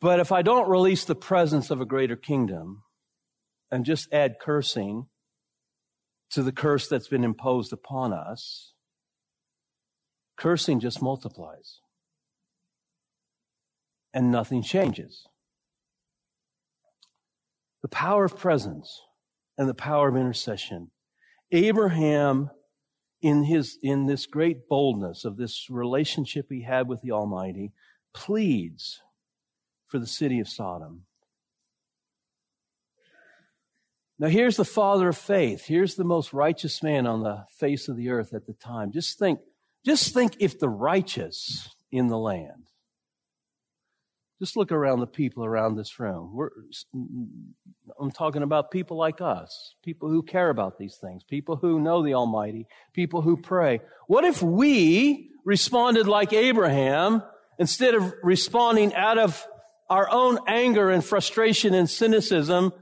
But 0.01 0.21
if 0.21 0.31
I 0.31 0.43
don't 0.43 0.69
release 0.69 1.05
the 1.05 1.17
presence 1.17 1.71
of 1.71 1.81
a 1.81 1.87
greater 1.87 2.17
kingdom 2.17 2.83
and 3.71 3.85
just 3.85 4.13
add 4.13 4.37
cursing 4.41 5.07
to 6.31 6.43
the 6.43 6.53
curse 6.53 6.89
that's 6.89 7.09
been 7.09 7.25
imposed 7.25 7.73
upon 7.73 8.13
us, 8.13 8.75
cursing 10.37 10.79
just 10.79 11.03
multiplies 11.03 11.81
and 14.15 14.31
nothing 14.31 14.63
changes 14.63 15.27
the 17.83 17.89
power 17.89 18.25
of 18.25 18.37
presence 18.37 19.03
and 19.57 19.69
the 19.69 19.75
power 19.75 20.09
of 20.09 20.17
intercession. 20.17 20.91
Abraham, 21.51 22.51
in 23.23 23.45
his, 23.45 23.79
in 23.83 24.07
this 24.07 24.27
great 24.27 24.69
boldness 24.69 25.25
of 25.25 25.37
this 25.37 25.69
relationship 25.71 26.47
he 26.49 26.63
had 26.63 26.89
with 26.89 27.01
the 27.03 27.13
Almighty, 27.13 27.73
pleads 28.15 29.01
for 29.87 29.99
the 29.99 30.07
city 30.07 30.41
of 30.41 30.49
Sodom. 30.49 31.05
Now 34.19 34.29
here's 34.29 34.57
the 34.57 34.65
father 34.65 35.09
of 35.09 35.17
faith. 35.17 35.67
Here's 35.67 35.95
the 35.95 36.05
most 36.05 36.33
righteous 36.33 36.83
man 36.83 37.07
on 37.07 37.23
the 37.23 37.45
face 37.51 37.89
of 37.89 37.97
the 37.97 38.11
earth 38.11 38.35
at 38.35 38.47
the 38.47 38.53
time. 38.53 38.91
Just 38.93 39.19
think, 39.19 39.39
just 39.85 40.13
think 40.13 40.37
if 40.41 40.59
the 40.59 40.69
righteous 40.69 41.75
in 41.93 42.09
the 42.09 42.19
land 42.19 42.65
just 44.39 44.57
look 44.57 44.71
around 44.71 45.01
the 45.01 45.07
people 45.07 45.45
around 45.45 45.77
this 45.77 45.99
room. 45.99 46.31
We're, 46.33 46.51
I'm 48.01 48.11
talking 48.13 48.43
about 48.43 48.71
people 48.71 48.97
like 48.97 49.21
us, 49.21 49.75
people 49.83 50.09
who 50.09 50.23
care 50.23 50.51
about 50.51 50.79
these 50.79 50.97
things, 50.97 51.25
people 51.25 51.57
who 51.57 51.81
know 51.81 52.05
the 52.05 52.15
Almighty, 52.15 52.67
people 52.95 53.21
who 53.21 53.37
pray. 53.37 53.81
What 54.07 54.25
if 54.25 54.41
we 54.41 55.31
responded 55.45 56.07
like 56.07 56.33
Abraham 56.33 57.23
instead 57.59 57.95
of 57.95 58.15
responding 58.23 58.95
out 58.95 59.19
of 59.19 59.45
our 59.91 60.09
own 60.09 60.39
anger 60.47 60.91
and 60.91 61.05
frustration 61.05 61.75
and 61.75 61.91
cynicism 61.91 62.73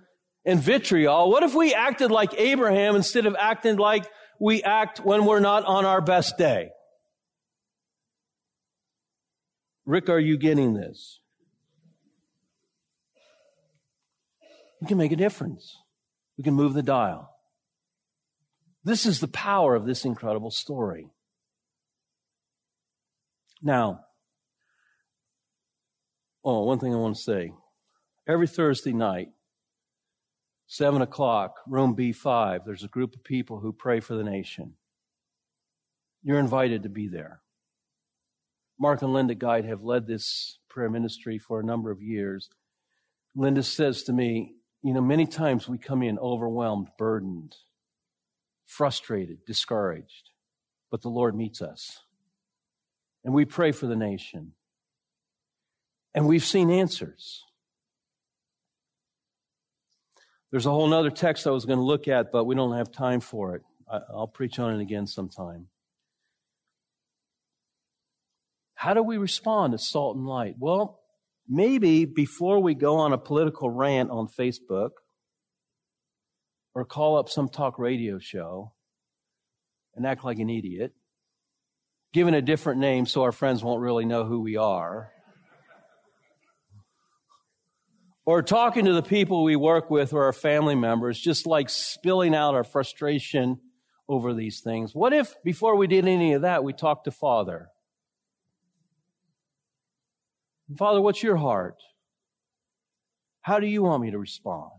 and 0.44 0.60
vitriol? 0.60 1.30
What 1.30 1.42
if 1.42 1.54
we 1.54 1.72
acted 1.72 2.10
like 2.10 2.34
Abraham 2.38 2.96
instead 2.96 3.24
of 3.24 3.34
acting 3.38 3.76
like 3.76 4.06
we 4.38 4.62
act 4.62 5.00
when 5.00 5.24
we're 5.24 5.40
not 5.40 5.64
on 5.64 5.86
our 5.86 6.02
best 6.02 6.36
day? 6.36 6.68
Rick, 9.86 10.10
are 10.10 10.20
you 10.20 10.36
getting 10.36 10.74
this? 10.74 11.20
We 14.80 14.86
can 14.86 14.98
make 14.98 15.12
a 15.12 15.16
difference. 15.16 15.76
We 16.36 16.44
can 16.44 16.54
move 16.54 16.74
the 16.74 16.82
dial. 16.82 17.30
This 18.84 19.06
is 19.06 19.20
the 19.20 19.28
power 19.28 19.74
of 19.74 19.86
this 19.86 20.04
incredible 20.04 20.50
story. 20.50 21.08
Now, 23.62 24.00
oh, 26.44 26.64
one 26.64 26.78
thing 26.78 26.94
I 26.94 26.98
want 26.98 27.16
to 27.16 27.22
say. 27.22 27.52
Every 28.28 28.46
Thursday 28.46 28.92
night, 28.92 29.28
7 30.68 31.00
o'clock, 31.00 31.56
room 31.66 31.96
B5, 31.96 32.64
there's 32.64 32.84
a 32.84 32.88
group 32.88 33.14
of 33.14 33.24
people 33.24 33.60
who 33.60 33.72
pray 33.72 34.00
for 34.00 34.14
the 34.14 34.24
nation. 34.24 34.74
You're 36.22 36.40
invited 36.40 36.82
to 36.82 36.88
be 36.88 37.08
there. 37.08 37.40
Mark 38.78 39.02
and 39.02 39.12
Linda 39.12 39.34
Guide 39.34 39.64
have 39.64 39.82
led 39.82 40.06
this 40.06 40.58
prayer 40.68 40.90
ministry 40.90 41.38
for 41.38 41.60
a 41.60 41.64
number 41.64 41.90
of 41.90 42.02
years. 42.02 42.48
Linda 43.34 43.62
says 43.62 44.02
to 44.04 44.12
me, 44.12 44.54
you 44.86 44.92
know, 44.92 45.00
many 45.00 45.26
times 45.26 45.68
we 45.68 45.78
come 45.78 46.00
in 46.00 46.16
overwhelmed, 46.16 46.86
burdened, 46.96 47.56
frustrated, 48.66 49.44
discouraged, 49.44 50.30
but 50.92 51.02
the 51.02 51.08
Lord 51.08 51.34
meets 51.34 51.60
us. 51.60 51.98
And 53.24 53.34
we 53.34 53.44
pray 53.44 53.72
for 53.72 53.88
the 53.88 53.96
nation. 53.96 54.52
And 56.14 56.28
we've 56.28 56.44
seen 56.44 56.70
answers. 56.70 57.42
There's 60.52 60.66
a 60.66 60.70
whole 60.70 60.94
other 60.94 61.10
text 61.10 61.48
I 61.48 61.50
was 61.50 61.64
going 61.64 61.80
to 61.80 61.84
look 61.84 62.06
at, 62.06 62.30
but 62.30 62.44
we 62.44 62.54
don't 62.54 62.76
have 62.76 62.92
time 62.92 63.18
for 63.18 63.56
it. 63.56 63.62
I'll 63.90 64.28
preach 64.28 64.60
on 64.60 64.72
it 64.72 64.80
again 64.80 65.08
sometime. 65.08 65.66
How 68.76 68.94
do 68.94 69.02
we 69.02 69.18
respond 69.18 69.72
to 69.72 69.78
salt 69.78 70.16
and 70.16 70.28
light? 70.28 70.54
Well, 70.60 71.00
maybe 71.48 72.04
before 72.04 72.60
we 72.60 72.74
go 72.74 72.96
on 72.96 73.12
a 73.12 73.18
political 73.18 73.70
rant 73.70 74.10
on 74.10 74.28
Facebook 74.28 74.90
or 76.74 76.84
call 76.84 77.16
up 77.16 77.28
some 77.28 77.48
talk 77.48 77.78
radio 77.78 78.18
show 78.18 78.72
and 79.94 80.06
act 80.06 80.24
like 80.24 80.38
an 80.38 80.50
idiot, 80.50 80.92
given 82.12 82.34
a 82.34 82.42
different 82.42 82.80
name 82.80 83.06
so 83.06 83.22
our 83.22 83.32
friends 83.32 83.64
won't 83.64 83.80
really 83.80 84.04
know 84.04 84.24
who 84.24 84.40
we 84.40 84.56
are, 84.56 85.10
or 88.26 88.42
talking 88.42 88.84
to 88.84 88.92
the 88.92 89.02
people 89.02 89.44
we 89.44 89.56
work 89.56 89.88
with 89.88 90.12
or 90.12 90.24
our 90.24 90.32
family 90.32 90.74
members, 90.74 91.18
just 91.18 91.46
like 91.46 91.70
spilling 91.70 92.34
out 92.34 92.54
our 92.54 92.64
frustration 92.64 93.58
over 94.08 94.34
these 94.34 94.60
things. 94.60 94.94
What 94.94 95.12
if 95.12 95.34
before 95.44 95.76
we 95.76 95.86
did 95.86 96.06
any 96.06 96.32
of 96.34 96.42
that, 96.42 96.64
we 96.64 96.72
talked 96.72 97.04
to 97.04 97.10
Father? 97.10 97.68
Father, 100.74 101.00
what's 101.00 101.22
your 101.22 101.36
heart? 101.36 101.76
How 103.42 103.60
do 103.60 103.66
you 103.66 103.82
want 103.82 104.02
me 104.02 104.10
to 104.10 104.18
respond? 104.18 104.72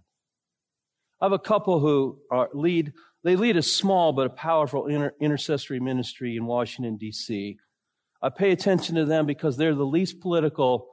I 1.22 1.26
have 1.26 1.32
a 1.32 1.40
couple 1.40 1.80
who 1.80 2.20
are 2.30 2.50
lead, 2.54 2.94
they 3.24 3.36
lead 3.36 3.58
a 3.58 3.62
small 3.62 4.12
but 4.12 4.28
a 4.28 4.30
powerful 4.30 4.88
inter, 4.88 5.14
intercessory 5.20 5.80
ministry 5.80 6.36
in 6.36 6.46
Washington, 6.46 6.98
D.C. 6.98 7.58
I 8.22 8.30
pay 8.30 8.52
attention 8.52 8.96
to 8.96 9.06
them 9.06 9.26
because 9.26 9.58
they're 9.58 9.74
the 9.74 9.86
least 9.86 10.20
political 10.20 10.90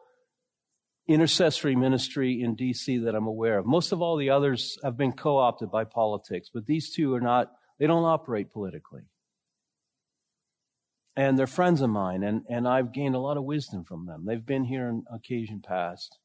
intercessory 1.08 1.76
ministry 1.76 2.40
in 2.40 2.54
D.C. 2.54 2.98
that 2.98 3.14
I'm 3.14 3.26
aware 3.26 3.58
of. 3.58 3.66
Most 3.66 3.92
of 3.92 4.00
all 4.00 4.16
the 4.16 4.30
others 4.30 4.78
have 4.82 4.96
been 4.96 5.12
co 5.12 5.36
opted 5.36 5.70
by 5.70 5.84
politics, 5.84 6.50
but 6.52 6.66
these 6.66 6.94
two 6.94 7.14
are 7.14 7.20
not, 7.20 7.50
they 7.78 7.86
don't 7.86 8.04
operate 8.04 8.52
politically. 8.52 9.02
And 11.16 11.38
they're 11.38 11.46
friends 11.46 11.80
of 11.80 11.90
mine, 11.90 12.22
and, 12.24 12.42
and 12.48 12.66
I've 12.66 12.92
gained 12.92 13.14
a 13.14 13.20
lot 13.20 13.36
of 13.36 13.44
wisdom 13.44 13.84
from 13.84 14.06
them. 14.06 14.24
They've 14.26 14.44
been 14.44 14.64
here 14.64 14.88
on 14.88 15.04
occasion 15.12 15.62
past. 15.64 16.18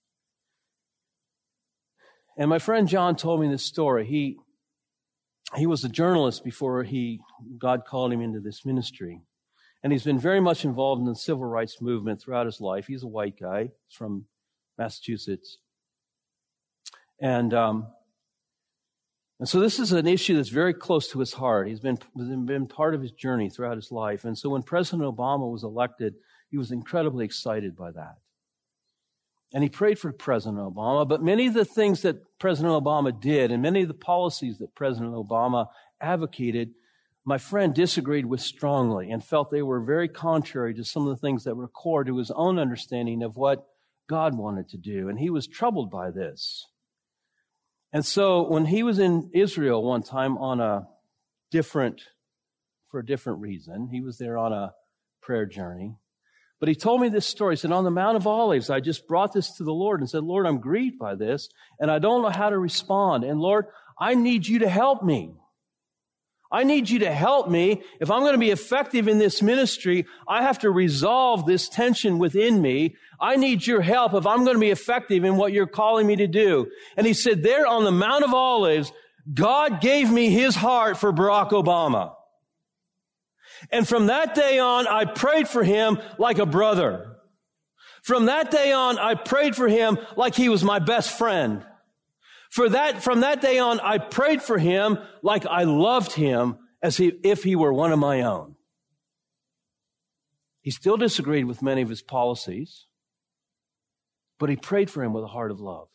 And 2.37 2.49
my 2.49 2.59
friend 2.59 2.87
John 2.87 3.15
told 3.15 3.41
me 3.41 3.49
this 3.49 3.63
story. 3.63 4.05
He, 4.05 4.37
he 5.55 5.67
was 5.67 5.83
a 5.83 5.89
journalist 5.89 6.43
before 6.43 6.83
he, 6.83 7.19
God 7.57 7.85
called 7.85 8.13
him 8.13 8.21
into 8.21 8.39
this 8.39 8.65
ministry. 8.65 9.21
And 9.83 9.93
he's 9.93 10.03
been 10.03 10.19
very 10.19 10.39
much 10.39 10.65
involved 10.65 10.99
in 11.01 11.05
the 11.05 11.15
civil 11.15 11.45
rights 11.45 11.81
movement 11.81 12.21
throughout 12.21 12.45
his 12.45 12.59
life. 12.59 12.87
He's 12.87 13.03
a 13.03 13.07
white 13.07 13.39
guy 13.39 13.71
from 13.91 14.25
Massachusetts. 14.77 15.57
And, 17.21 17.53
um, 17.53 17.87
and 19.39 19.47
so 19.47 19.59
this 19.61 19.79
is 19.79 19.93
an 19.93 20.05
issue 20.05 20.35
that's 20.35 20.49
very 20.49 20.73
close 20.73 21.07
to 21.09 21.19
his 21.19 21.31
heart. 21.31 21.69
He's 21.69 21.79
been, 21.79 21.97
been 22.45 22.67
part 22.67 22.93
of 22.93 23.01
his 23.01 23.11
journey 23.11 23.49
throughout 23.49 23.77
his 23.77 23.89
life. 23.89 24.25
And 24.25 24.37
so 24.37 24.49
when 24.49 24.63
President 24.63 25.03
Obama 25.03 25.49
was 25.49 25.63
elected, 25.63 26.15
he 26.51 26.57
was 26.57 26.71
incredibly 26.71 27.23
excited 27.23 27.75
by 27.75 27.91
that. 27.91 28.17
And 29.53 29.63
he 29.63 29.69
prayed 29.69 29.97
for 29.97 30.11
President 30.11 30.59
Obama, 30.59 31.07
but 31.07 31.23
many 31.23 31.47
of 31.47 31.53
the 31.53 31.65
things 31.65 32.01
that 32.01 32.37
President 32.37 32.73
Obama 32.73 33.17
did 33.17 33.51
and 33.51 33.63
many 33.63 33.81
of 33.81 33.87
the 33.87 33.93
policies 33.93 34.57
that 34.59 34.75
President 34.75 35.13
Obama 35.13 35.67
advocated, 36.01 36.71
my 37.23 37.37
friend 37.37 37.73
disagreed 37.73 38.25
with 38.25 38.41
strongly 38.41 39.09
and 39.09 39.23
felt 39.23 39.49
they 39.49 39.61
were 39.61 39.79
very 39.79 40.09
contrary 40.09 40.73
to 40.75 40.83
some 40.83 41.07
of 41.07 41.09
the 41.09 41.21
things 41.21 41.45
that 41.45 41.55
were 41.55 41.67
core 41.69 42.03
to 42.03 42.17
his 42.17 42.29
own 42.31 42.59
understanding 42.59 43.23
of 43.23 43.37
what 43.37 43.65
God 44.07 44.37
wanted 44.37 44.67
to 44.69 44.77
do. 44.77 45.07
And 45.07 45.17
he 45.17 45.29
was 45.29 45.47
troubled 45.47 45.89
by 45.89 46.11
this. 46.11 46.67
And 47.91 48.05
so 48.05 48.47
when 48.47 48.65
he 48.65 48.83
was 48.83 48.99
in 48.99 49.31
Israel 49.33 49.83
one 49.83 50.03
time 50.03 50.37
on 50.37 50.59
a 50.59 50.87
different, 51.51 52.01
for 52.89 52.99
a 52.99 53.05
different 53.05 53.39
reason, 53.39 53.89
he 53.91 54.01
was 54.01 54.17
there 54.17 54.37
on 54.37 54.53
a 54.53 54.73
prayer 55.21 55.45
journey. 55.45 55.95
But 56.59 56.69
he 56.69 56.75
told 56.75 57.01
me 57.01 57.09
this 57.09 57.25
story. 57.25 57.55
He 57.55 57.59
said, 57.59 57.71
on 57.71 57.85
the 57.85 57.91
Mount 57.91 58.17
of 58.17 58.27
Olives, 58.27 58.69
I 58.69 58.79
just 58.79 59.07
brought 59.07 59.33
this 59.33 59.55
to 59.55 59.63
the 59.63 59.73
Lord 59.73 60.01
and 60.01 60.09
said, 60.09 60.23
Lord, 60.23 60.45
I'm 60.45 60.59
grieved 60.59 60.99
by 60.99 61.15
this 61.15 61.49
and 61.79 61.89
I 61.89 61.99
don't 61.99 62.21
know 62.21 62.29
how 62.29 62.49
to 62.49 62.57
respond. 62.57 63.23
And 63.23 63.39
Lord, 63.39 63.65
I 63.99 64.15
need 64.15 64.45
you 64.47 64.59
to 64.59 64.69
help 64.69 65.03
me. 65.03 65.33
I 66.51 66.63
need 66.63 66.89
you 66.89 66.99
to 66.99 67.11
help 67.11 67.47
me. 67.47 67.83
If 67.99 68.09
I'm 68.09 68.21
going 68.21 68.33
to 68.33 68.39
be 68.39 68.49
effective 68.49 69.07
in 69.07 69.19
this 69.19 69.41
ministry, 69.41 70.07
I 70.27 70.41
have 70.41 70.59
to 70.59 70.71
resolve 70.71 71.45
this 71.45 71.69
tension 71.69 72.17
within 72.17 72.61
me. 72.61 72.95
I 73.19 73.35
need 73.35 73.67
your 73.67 73.81
help 73.81 74.13
if 74.15 74.25
I'm 74.25 74.43
going 74.43 74.55
to 74.55 74.59
be 74.59 74.71
effective 74.71 75.23
in 75.23 75.37
what 75.37 75.53
you're 75.53 75.67
calling 75.67 76.07
me 76.07 76.15
to 76.15 76.27
do. 76.27 76.67
And 76.97 77.05
he 77.05 77.13
said, 77.13 77.43
there 77.43 77.67
on 77.67 77.83
the 77.83 77.91
Mount 77.91 78.23
of 78.23 78.33
Olives, 78.33 78.91
God 79.31 79.79
gave 79.79 80.09
me 80.09 80.29
his 80.29 80.55
heart 80.55 80.97
for 80.97 81.13
Barack 81.13 81.51
Obama. 81.51 82.13
And 83.71 83.87
from 83.87 84.07
that 84.07 84.33
day 84.33 84.57
on, 84.57 84.87
I 84.87 85.05
prayed 85.05 85.47
for 85.47 85.63
him 85.63 85.99
like 86.17 86.39
a 86.39 86.45
brother. 86.45 87.17
From 88.01 88.25
that 88.25 88.49
day 88.49 88.71
on, 88.71 88.97
I 88.97 89.13
prayed 89.15 89.55
for 89.55 89.67
him 89.67 89.99
like 90.15 90.33
he 90.33 90.49
was 90.49 90.63
my 90.63 90.79
best 90.79 91.15
friend. 91.15 91.63
For 92.49 92.69
that, 92.69 93.03
from 93.03 93.21
that 93.21 93.41
day 93.41 93.59
on, 93.59 93.79
I 93.79 93.99
prayed 93.99 94.41
for 94.41 94.57
him 94.57 94.97
like 95.21 95.45
I 95.45 95.63
loved 95.63 96.13
him 96.13 96.57
as 96.81 96.97
he, 96.97 97.13
if 97.23 97.43
he 97.43 97.55
were 97.55 97.71
one 97.71 97.91
of 97.91 97.99
my 97.99 98.21
own. 98.21 98.55
He 100.61 100.71
still 100.71 100.97
disagreed 100.97 101.45
with 101.45 101.61
many 101.61 101.81
of 101.81 101.89
his 101.89 102.01
policies, 102.01 102.85
but 104.39 104.49
he 104.49 104.55
prayed 104.55 104.89
for 104.89 105.03
him 105.03 105.13
with 105.13 105.23
a 105.23 105.27
heart 105.27 105.51
of 105.51 105.59
love. 105.59 105.87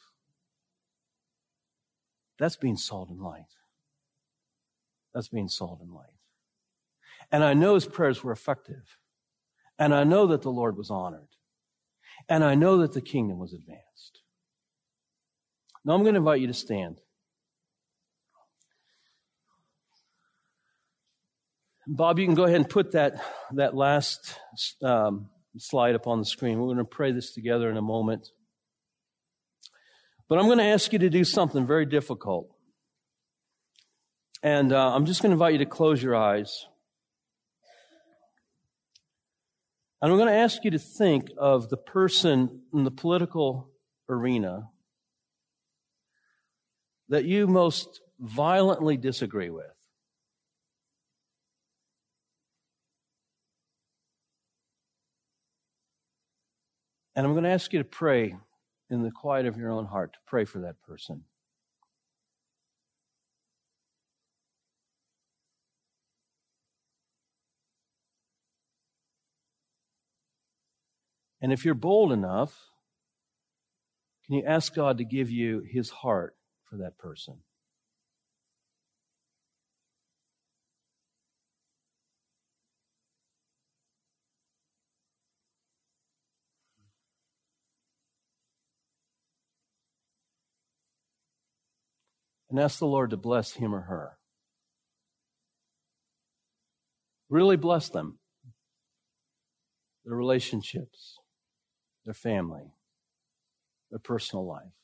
That's 2.39 2.57
being 2.57 2.77
salt 2.77 3.11
and 3.11 3.21
light. 3.21 3.45
That's 5.13 5.29
being 5.29 5.49
salt 5.49 5.81
and 5.81 5.93
light. 5.93 6.07
And 7.31 7.45
I 7.45 7.55
know 7.55 7.75
his 7.75 7.87
prayers 7.87 8.23
were 8.23 8.33
effective. 8.33 8.99
And 9.79 9.95
I 9.95 10.05
know 10.05 10.27
that 10.29 10.43
the 10.43 10.51
Lord 10.51 10.77
was 10.77 10.91
honored. 10.91 11.29
And 12.29 12.45
I 12.45 12.55
know 12.55 12.79
that 12.79 12.93
the 12.93 13.01
kingdom 13.01 13.39
was 13.39 13.53
advanced. 13.53 14.24
Now 15.85 15.95
I'm 15.95 16.03
going 16.03 16.14
to 16.14 16.18
invite 16.18 16.41
you 16.41 16.47
to 16.47 16.55
stand. 16.55 17.01
Bob, 21.87 22.18
you 22.18 22.24
can 22.24 22.35
go 22.35 22.45
ahead 22.45 22.57
and 22.57 22.68
put 22.68 22.93
that, 22.93 23.22
that 23.53 23.74
last 23.74 24.39
um, 24.82 25.28
slide 25.59 25.95
up 25.95 26.07
on 26.07 26.18
the 26.18 26.24
screen. 26.24 26.59
We're 26.59 26.66
going 26.66 26.78
to 26.78 26.85
pray 26.85 27.12
this 27.12 27.35
together 27.35 27.70
in 27.70 27.76
a 27.76 27.82
moment. 27.82 28.28
But 30.26 30.39
I'm 30.39 30.47
going 30.47 30.59
to 30.59 30.64
ask 30.64 30.95
you 30.95 30.99
to 31.01 31.11
do 31.11 31.24
something 31.24 31.66
very 31.66 31.85
difficult. 31.85 32.49
And 34.43 34.72
uh, 34.72 34.95
I'm 34.95 35.05
just 35.05 35.20
going 35.20 35.30
to 35.30 35.35
invite 35.35 35.53
you 35.53 35.59
to 35.59 35.66
close 35.66 36.03
your 36.03 36.16
eyes. 36.16 36.66
And 40.01 40.11
I'm 40.11 40.18
going 40.18 40.28
to 40.28 40.35
ask 40.35 40.64
you 40.64 40.70
to 40.70 40.78
think 40.78 41.28
of 41.39 41.68
the 41.68 41.76
person 41.76 42.62
in 42.72 42.85
the 42.85 42.91
political 42.91 43.70
arena 44.09 44.68
that 47.09 47.25
you 47.25 47.47
most 47.47 48.01
violently 48.19 48.97
disagree 48.97 49.51
with. 49.51 49.67
And 57.17 57.27
I'm 57.27 57.33
going 57.33 57.45
to 57.45 57.51
ask 57.51 57.73
you 57.73 57.79
to 57.79 57.85
pray 57.85 58.37
in 58.91 59.03
the 59.03 59.11
quiet 59.11 59.47
of 59.47 59.57
your 59.57 59.71
own 59.71 59.87
heart 59.87 60.15
to 60.15 60.19
pray 60.27 60.45
for 60.45 60.61
that 60.61 60.81
person. 60.83 61.25
And 71.41 71.53
if 71.53 71.65
you're 71.65 71.75
bold 71.75 72.11
enough, 72.11 72.59
can 74.25 74.37
you 74.37 74.45
ask 74.47 74.75
God 74.75 74.97
to 74.99 75.05
give 75.05 75.31
you 75.31 75.63
his 75.71 75.91
heart 75.91 76.35
for 76.69 76.77
that 76.77 76.99
person. 76.99 77.39
And 92.51 92.61
ask 92.61 92.79
the 92.79 92.87
Lord 92.87 93.11
to 93.11 93.17
bless 93.17 93.55
him 93.55 93.75
or 93.75 93.81
her. 93.81 94.17
Really 97.29 97.57
bless 97.57 97.89
them, 97.89 98.19
their 100.05 100.15
relationships, 100.15 101.19
their 102.05 102.15
family, 102.15 102.75
their 103.91 103.99
personal 103.99 104.47
life. 104.47 104.84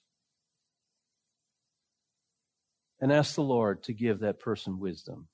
And 3.00 3.12
ask 3.12 3.34
the 3.34 3.42
Lord 3.42 3.82
to 3.84 3.94
give 3.94 4.20
that 4.20 4.38
person 4.38 4.78
wisdom. 4.78 5.28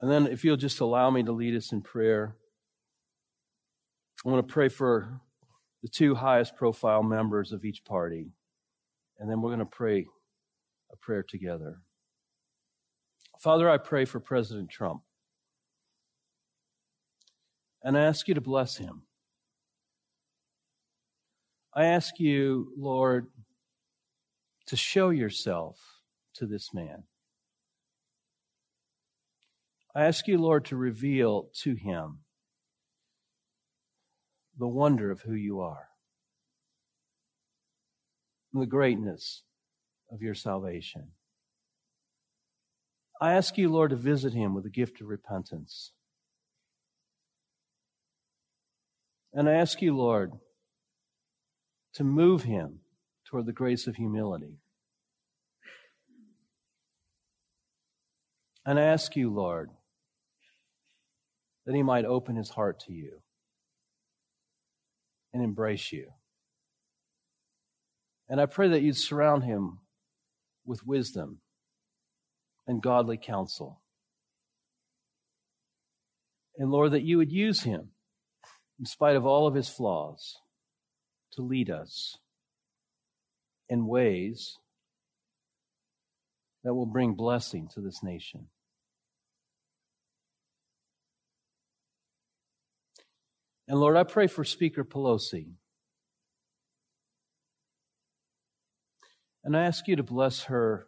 And 0.00 0.10
then, 0.10 0.26
if 0.28 0.44
you'll 0.44 0.56
just 0.56 0.80
allow 0.80 1.10
me 1.10 1.22
to 1.24 1.32
lead 1.32 1.54
us 1.54 1.72
in 1.72 1.82
prayer, 1.82 2.36
I 4.24 4.30
want 4.30 4.46
to 4.46 4.52
pray 4.52 4.68
for 4.68 5.20
the 5.82 5.88
two 5.88 6.14
highest 6.14 6.56
profile 6.56 7.02
members 7.02 7.52
of 7.52 7.64
each 7.64 7.84
party. 7.84 8.32
And 9.18 9.30
then 9.30 9.42
we're 9.42 9.50
going 9.50 9.58
to 9.60 9.66
pray 9.66 10.06
a 10.90 10.96
prayer 10.96 11.22
together. 11.22 11.82
Father, 13.40 13.70
I 13.70 13.78
pray 13.78 14.04
for 14.04 14.20
President 14.20 14.68
Trump. 14.68 15.00
And 17.82 17.96
I 17.96 18.02
ask 18.02 18.28
you 18.28 18.34
to 18.34 18.42
bless 18.42 18.76
him. 18.76 19.02
I 21.74 21.86
ask 21.86 22.20
you, 22.20 22.74
Lord, 22.76 23.28
to 24.66 24.76
show 24.76 25.08
yourself 25.08 25.80
to 26.34 26.44
this 26.44 26.74
man. 26.74 27.04
I 29.96 30.04
ask 30.04 30.28
you, 30.28 30.36
Lord, 30.36 30.66
to 30.66 30.76
reveal 30.76 31.48
to 31.62 31.74
him 31.74 32.18
the 34.58 34.68
wonder 34.68 35.10
of 35.10 35.22
who 35.22 35.32
you 35.32 35.60
are, 35.60 35.88
and 38.52 38.60
the 38.60 38.66
greatness 38.66 39.44
of 40.12 40.20
your 40.20 40.34
salvation. 40.34 41.12
I 43.20 43.34
ask 43.34 43.58
you, 43.58 43.68
Lord, 43.68 43.90
to 43.90 43.96
visit 43.96 44.32
him 44.32 44.54
with 44.54 44.64
the 44.64 44.70
gift 44.70 45.00
of 45.00 45.08
repentance. 45.08 45.92
And 49.32 49.48
I 49.48 49.52
ask 49.52 49.82
you, 49.82 49.96
Lord, 49.96 50.32
to 51.94 52.04
move 52.04 52.44
him 52.44 52.80
toward 53.26 53.46
the 53.46 53.52
grace 53.52 53.86
of 53.86 53.96
humility. 53.96 54.58
And 58.64 58.78
I 58.78 58.82
ask 58.82 59.14
you, 59.16 59.30
Lord, 59.32 59.70
that 61.66 61.74
he 61.74 61.82
might 61.82 62.04
open 62.04 62.36
his 62.36 62.50
heart 62.50 62.80
to 62.86 62.92
you. 62.92 63.22
and 65.32 65.42
embrace 65.42 65.92
you. 65.92 66.10
And 68.28 68.40
I 68.40 68.46
pray 68.46 68.68
that 68.68 68.82
you'd 68.82 68.96
surround 68.96 69.44
him 69.44 69.78
with 70.64 70.86
wisdom 70.86 71.40
and 72.70 72.80
godly 72.80 73.16
counsel. 73.16 73.80
And 76.56 76.70
Lord, 76.70 76.92
that 76.92 77.02
you 77.02 77.18
would 77.18 77.32
use 77.32 77.64
him, 77.64 77.88
in 78.78 78.86
spite 78.86 79.16
of 79.16 79.26
all 79.26 79.48
of 79.48 79.56
his 79.56 79.68
flaws, 79.68 80.36
to 81.32 81.42
lead 81.42 81.68
us 81.68 82.16
in 83.68 83.88
ways 83.88 84.56
that 86.62 86.72
will 86.72 86.86
bring 86.86 87.14
blessing 87.14 87.68
to 87.74 87.80
this 87.80 88.04
nation. 88.04 88.46
And 93.66 93.80
Lord, 93.80 93.96
I 93.96 94.04
pray 94.04 94.28
for 94.28 94.44
Speaker 94.44 94.84
Pelosi. 94.84 95.54
And 99.42 99.56
I 99.56 99.64
ask 99.64 99.88
you 99.88 99.96
to 99.96 100.04
bless 100.04 100.44
her 100.44 100.86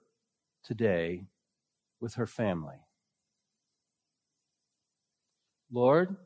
today 0.64 1.24
with 2.02 2.14
her 2.14 2.26
family. 2.26 2.84
Lord, 5.70 6.16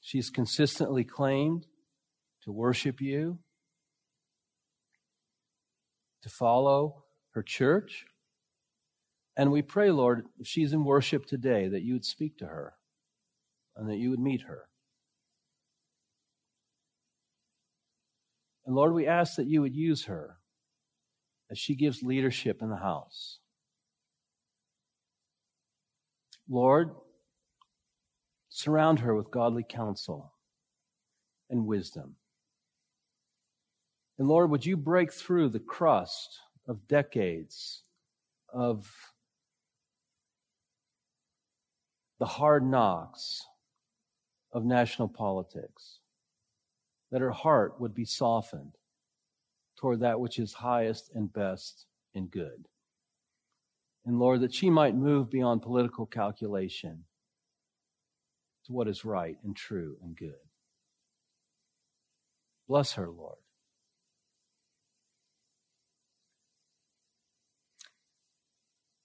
she's 0.00 0.30
consistently 0.30 1.02
claimed 1.02 1.66
to 2.44 2.52
worship 2.52 3.00
you, 3.00 3.40
to 6.22 6.28
follow 6.28 7.02
her 7.32 7.42
church. 7.42 8.06
And 9.36 9.50
we 9.50 9.60
pray, 9.60 9.90
Lord, 9.90 10.26
if 10.38 10.46
she's 10.46 10.72
in 10.72 10.84
worship 10.84 11.26
today, 11.26 11.68
that 11.68 11.82
you 11.82 11.94
would 11.94 12.04
speak 12.04 12.38
to 12.38 12.46
her 12.46 12.74
and 13.76 13.90
that 13.90 13.96
you 13.96 14.10
would 14.10 14.20
meet 14.20 14.42
her. 14.42 14.68
And 18.64 18.76
Lord, 18.76 18.94
we 18.94 19.08
ask 19.08 19.34
that 19.36 19.48
you 19.48 19.62
would 19.62 19.74
use 19.74 20.04
her 20.04 20.38
as 21.50 21.58
she 21.58 21.74
gives 21.74 22.02
leadership 22.02 22.62
in 22.62 22.70
the 22.70 22.76
house. 22.76 23.38
Lord, 26.48 26.94
surround 28.48 29.00
her 29.00 29.14
with 29.14 29.30
godly 29.30 29.64
counsel 29.68 30.32
and 31.50 31.66
wisdom. 31.66 32.16
And 34.18 34.28
Lord, 34.28 34.50
would 34.50 34.64
you 34.64 34.76
break 34.76 35.12
through 35.12 35.50
the 35.50 35.60
crust 35.60 36.38
of 36.66 36.88
decades 36.88 37.82
of 38.52 38.90
the 42.18 42.26
hard 42.26 42.64
knocks 42.64 43.44
of 44.52 44.64
national 44.64 45.08
politics, 45.08 45.98
that 47.10 47.20
her 47.20 47.30
heart 47.30 47.78
would 47.80 47.94
be 47.94 48.06
softened 48.06 48.72
toward 49.78 50.00
that 50.00 50.20
which 50.20 50.38
is 50.38 50.54
highest 50.54 51.10
and 51.14 51.32
best 51.32 51.86
and 52.14 52.30
good. 52.30 52.68
And 54.04 54.18
Lord, 54.18 54.40
that 54.40 54.54
she 54.54 54.70
might 54.70 54.94
move 54.94 55.30
beyond 55.30 55.62
political 55.62 56.06
calculation 56.06 57.04
to 58.66 58.72
what 58.72 58.88
is 58.88 59.04
right 59.04 59.36
and 59.44 59.54
true 59.54 59.96
and 60.02 60.16
good. 60.16 60.34
Bless 62.68 62.92
her, 62.92 63.08
Lord. 63.08 63.38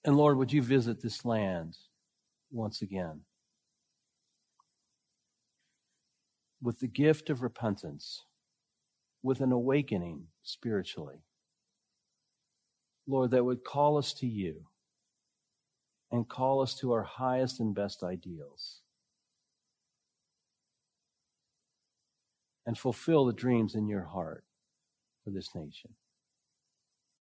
And 0.04 0.16
Lord, 0.16 0.36
would 0.38 0.52
you 0.52 0.62
visit 0.62 1.00
this 1.00 1.24
land 1.24 1.76
once 2.50 2.82
again 2.82 3.20
with 6.60 6.78
the 6.78 6.88
gift 6.88 7.30
of 7.30 7.42
repentance, 7.42 8.24
with 9.22 9.40
an 9.40 9.52
awakening 9.52 10.26
spiritually? 10.42 11.22
Lord, 13.06 13.30
that 13.32 13.44
would 13.44 13.64
call 13.64 13.98
us 13.98 14.12
to 14.14 14.26
you 14.26 14.66
and 16.10 16.28
call 16.28 16.60
us 16.60 16.74
to 16.76 16.92
our 16.92 17.02
highest 17.02 17.60
and 17.60 17.74
best 17.74 18.02
ideals 18.02 18.82
and 22.66 22.78
fulfill 22.78 23.24
the 23.24 23.32
dreams 23.32 23.74
in 23.74 23.88
your 23.88 24.04
heart 24.04 24.44
for 25.24 25.30
this 25.30 25.54
nation. 25.54 25.90